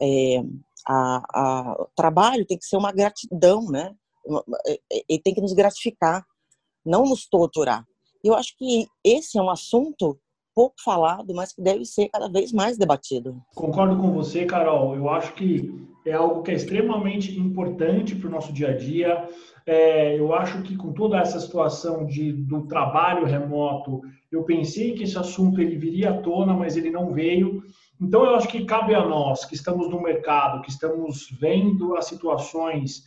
é, 0.00 0.42
a, 0.86 1.22
a, 1.34 1.82
o 1.82 1.88
trabalho 1.96 2.46
tem 2.46 2.58
que 2.58 2.64
ser 2.64 2.76
uma 2.76 2.92
gratidão, 2.92 3.66
né? 3.66 3.94
Ele 5.08 5.20
tem 5.20 5.34
que 5.34 5.40
nos 5.40 5.52
gratificar, 5.52 6.24
não 6.84 7.04
nos 7.06 7.26
torturar. 7.26 7.84
Eu 8.22 8.34
acho 8.34 8.56
que 8.56 8.86
esse 9.02 9.36
é 9.36 9.42
um 9.42 9.50
assunto 9.50 10.18
pouco 10.58 10.74
falado, 10.82 11.32
mas 11.32 11.52
que 11.52 11.62
deve 11.62 11.84
ser 11.84 12.08
cada 12.08 12.28
vez 12.28 12.52
mais 12.52 12.76
debatido. 12.76 13.40
Concordo 13.54 13.96
com 13.96 14.10
você, 14.10 14.44
Carol. 14.44 14.96
Eu 14.96 15.08
acho 15.08 15.32
que 15.34 15.72
é 16.04 16.14
algo 16.14 16.42
que 16.42 16.50
é 16.50 16.54
extremamente 16.54 17.38
importante 17.38 18.16
para 18.16 18.26
o 18.26 18.32
nosso 18.32 18.52
dia 18.52 18.70
a 18.70 18.76
dia. 18.76 19.28
É, 19.64 20.18
eu 20.18 20.34
acho 20.34 20.60
que 20.62 20.76
com 20.76 20.92
toda 20.92 21.16
essa 21.16 21.38
situação 21.38 22.04
de, 22.06 22.32
do 22.32 22.66
trabalho 22.66 23.24
remoto, 23.24 24.00
eu 24.32 24.42
pensei 24.42 24.94
que 24.94 25.04
esse 25.04 25.16
assunto 25.16 25.60
ele 25.60 25.76
viria 25.76 26.10
à 26.10 26.20
tona, 26.20 26.52
mas 26.54 26.76
ele 26.76 26.90
não 26.90 27.12
veio. 27.12 27.62
Então, 28.00 28.24
eu 28.24 28.34
acho 28.34 28.48
que 28.48 28.64
cabe 28.64 28.96
a 28.96 29.06
nós, 29.06 29.44
que 29.44 29.54
estamos 29.54 29.88
no 29.88 30.02
mercado, 30.02 30.62
que 30.62 30.70
estamos 30.70 31.28
vendo 31.40 31.94
as 31.94 32.06
situações 32.06 33.04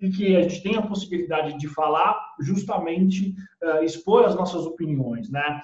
e 0.00 0.10
que 0.10 0.36
a 0.36 0.42
gente 0.42 0.62
tem 0.62 0.76
a 0.76 0.82
possibilidade 0.82 1.58
de 1.58 1.66
falar, 1.66 2.16
justamente 2.40 3.34
uh, 3.62 3.82
expor 3.82 4.24
as 4.24 4.34
nossas 4.36 4.64
opiniões, 4.64 5.30
né? 5.30 5.60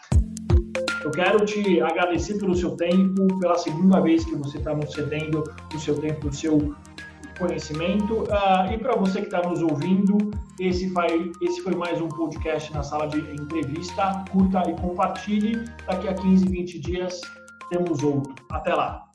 Eu 1.03 1.11
quero 1.11 1.45
te 1.47 1.81
agradecer 1.81 2.39
pelo 2.39 2.55
seu 2.55 2.77
tempo, 2.77 3.27
pela 3.39 3.57
segunda 3.57 4.01
vez 4.01 4.25
que 4.25 4.35
você 4.35 4.59
está 4.59 4.75
nos 4.75 4.93
cedendo 4.93 5.45
o 5.75 5.79
seu 5.79 5.99
tempo, 5.99 6.29
o 6.29 6.33
seu 6.33 6.75
conhecimento. 7.39 8.25
Uh, 8.25 8.73
e 8.73 8.77
para 8.77 8.95
você 8.97 9.21
que 9.21 9.27
está 9.27 9.41
nos 9.49 9.63
ouvindo, 9.63 10.19
esse 10.59 10.91
foi, 10.91 11.33
esse 11.41 11.63
foi 11.63 11.75
mais 11.75 12.01
um 12.01 12.09
podcast 12.09 12.71
na 12.75 12.83
sala 12.83 13.09
de 13.09 13.19
entrevista. 13.19 14.25
Curta 14.31 14.63
e 14.69 14.75
compartilhe. 14.79 15.65
Daqui 15.87 16.07
a 16.07 16.15
15, 16.15 16.47
20 16.47 16.79
dias 16.79 17.21
temos 17.71 18.03
outro. 18.03 18.35
Até 18.51 18.75
lá! 18.75 19.07